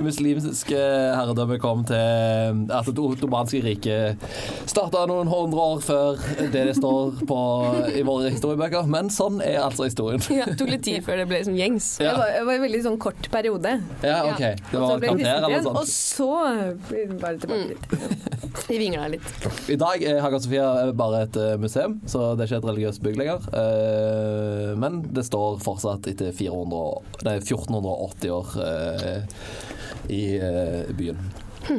muslimske 0.00 0.78
herredømme 0.78 1.58
kom 1.62 1.84
til 1.88 2.66
At 2.72 2.88
det 2.88 3.02
ottomanske 3.02 3.62
riket 3.64 4.24
starta 4.70 5.04
noen 5.10 5.30
hundre 5.30 5.66
år 5.74 5.84
før 5.84 6.20
det 6.40 6.66
det 6.70 6.76
står 6.76 7.22
på 7.28 7.40
i 7.96 8.02
våre 8.06 8.30
historiebøker. 8.32 8.88
Men 8.90 9.10
sånn 9.12 9.40
er 9.44 9.60
altså 9.64 9.88
historien. 9.88 10.22
Ja, 10.32 10.46
det 10.48 10.58
tok 10.60 10.72
litt 10.72 10.84
tid 10.86 11.04
før 11.06 11.22
det 11.22 11.28
ble 11.30 11.40
liksom 11.42 11.58
gjengs. 11.58 11.90
Det 12.00 12.10
var, 12.10 12.34
det 12.36 12.44
var 12.48 12.58
en 12.58 12.64
veldig 12.66 12.82
sånn 12.86 13.00
kort 13.02 13.30
periode. 13.32 13.76
ja 14.06 14.20
OK. 14.30 14.44
Det 14.70 14.84
var 14.84 15.00
det 15.00 15.10
kvarter 15.10 15.32
eller 15.34 15.54
igjen, 15.54 15.66
sånt. 15.66 15.80
og 15.80 15.88
så 15.90 16.30
ble 16.88 17.06
det 17.10 17.34
tilbake 17.44 17.74
dit. 17.74 18.39
De 18.70 18.78
vingla 18.78 19.08
litt. 19.10 19.26
I 19.70 19.76
dag 19.80 20.02
er 20.06 20.20
Haga 20.22 20.38
Sofia 20.42 20.66
bare 20.96 21.22
et 21.26 21.36
eh, 21.40 21.56
museum, 21.58 21.96
så 22.06 22.34
det 22.38 22.42
er 22.44 22.48
ikke 22.52 22.60
et 22.62 22.68
religiøst 22.70 23.00
bygg 23.02 23.16
lenger. 23.18 23.38
Eh, 23.60 24.70
Men 24.78 24.92
det 25.16 25.24
står 25.26 25.58
fortsatt 25.64 26.06
etter 26.10 26.30
400, 26.36 27.00
nei, 27.26 27.36
1480 27.42 28.30
år 28.36 28.46
eh, 28.66 29.20
i 30.10 30.22
eh, 30.38 30.92
byen. 30.96 31.18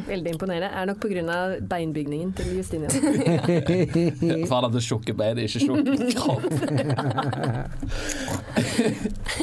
Veldig 0.06 0.30
imponerende. 0.36 0.68
Er 0.78 0.84
nok 0.88 0.98
pga. 1.02 1.38
beinbygningen 1.68 2.30
til 2.38 2.46
Justinia. 2.56 2.88
For 2.92 4.54
han 4.54 4.64
hadde 4.68 4.80
tjukke 4.84 5.12
bein, 5.18 5.38
ikke 5.42 5.60
tjukk 5.64 5.84
kropp. 6.16 6.44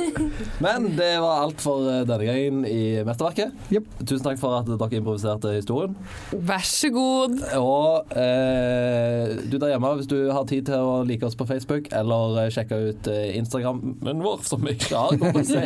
Men 0.66 0.90
det 0.98 1.12
var 1.22 1.44
alt 1.46 1.62
for 1.64 1.86
eh, 1.90 2.02
denne 2.08 2.26
gangen 2.28 2.64
i 2.68 3.04
Mesterverket. 3.08 3.54
Yep. 3.74 3.86
Tusen 4.04 4.26
takk 4.26 4.40
for 4.42 4.58
at 4.60 4.68
dere 4.70 5.00
improviserte 5.00 5.54
historien. 5.58 5.94
Vær 6.34 6.64
så 6.68 6.90
god. 6.94 7.38
Og 7.60 8.12
eh, 8.18 9.36
du 9.50 9.58
der 9.62 9.74
hjemme, 9.74 9.94
hvis 10.00 10.10
du 10.12 10.18
har 10.34 10.44
tid 10.50 10.68
til 10.70 10.80
å 10.80 11.00
like 11.08 11.26
oss 11.28 11.38
på 11.40 11.48
Facebook, 11.50 11.90
eller 11.96 12.40
eh, 12.46 12.50
sjekke 12.54 12.80
ut 12.90 13.10
eh, 13.12 13.30
Instagrammen 13.40 14.24
vår, 14.26 14.44
som 14.48 14.64
vi 14.66 14.76
ikke 14.76 14.96
har 14.96 15.16
noe 15.20 15.34
å 15.40 15.46
si 15.48 15.60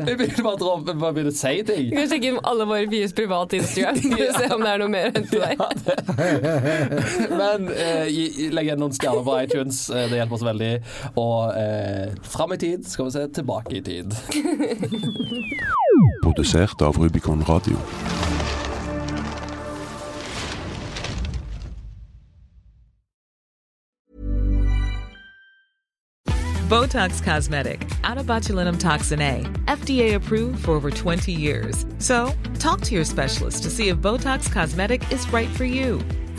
Jeg 0.00 0.16
begynner 0.16 0.44
bare 0.44 0.54
å 0.54 0.60
dra- 0.60 0.94
bare 1.00 1.12
begynner 1.16 1.32
å 1.32 1.36
si 1.36 1.54
ting. 1.66 1.88
Vi 1.90 1.96
kan 1.98 2.10
sjekke 2.10 2.30
inn 2.32 2.40
alle 2.46 2.66
våre 2.68 2.88
fires 2.90 3.14
private 3.16 3.60
Instagram 3.60 4.00
for 4.04 4.24
å 4.26 4.30
se 4.36 4.50
om 4.54 4.64
det 4.64 4.72
er 4.74 4.82
noe 4.82 4.92
mer 4.92 5.10
enn 5.10 5.28
til 5.30 5.40
deg. 5.44 5.56
Men 7.40 7.68
eh, 7.74 8.06
legg 8.54 8.70
igjen 8.70 8.80
noen 8.82 8.94
stjerner 8.96 9.24
på 9.26 9.36
iTunes, 9.44 9.82
det 9.90 10.20
hjelper 10.20 10.38
oss 10.38 10.46
veldig. 10.46 10.70
Og 11.20 11.49
eh, 11.56 12.14
fram 12.22 12.52
i 12.52 12.56
tid 12.56 12.86
skal 12.86 13.04
vi 13.04 13.10
se 13.10 13.28
tilbake 13.28 13.76
i 13.76 13.82
tid. 13.82 14.14
Produsert 16.22 16.82
av 16.82 16.96
Rubicon 16.96 17.44
Radio. 17.48 17.76
Botox 26.70 27.20
Cosmetic, 27.20 27.90
out 28.04 28.18
of 28.18 28.26
botulinum 28.26 28.78
toxin 28.78 29.20
A, 29.20 29.42
FDA 29.66 30.14
approved 30.14 30.64
for 30.64 30.70
over 30.70 30.92
20 30.92 31.32
years. 31.32 31.84
So, 31.98 32.32
talk 32.60 32.82
to 32.82 32.94
your 32.94 33.04
specialist 33.04 33.64
to 33.64 33.70
see 33.70 33.88
if 33.88 33.98
Botox 33.98 34.52
Cosmetic 34.52 35.10
is 35.10 35.28
right 35.32 35.48
for 35.48 35.64
you. 35.64 36.00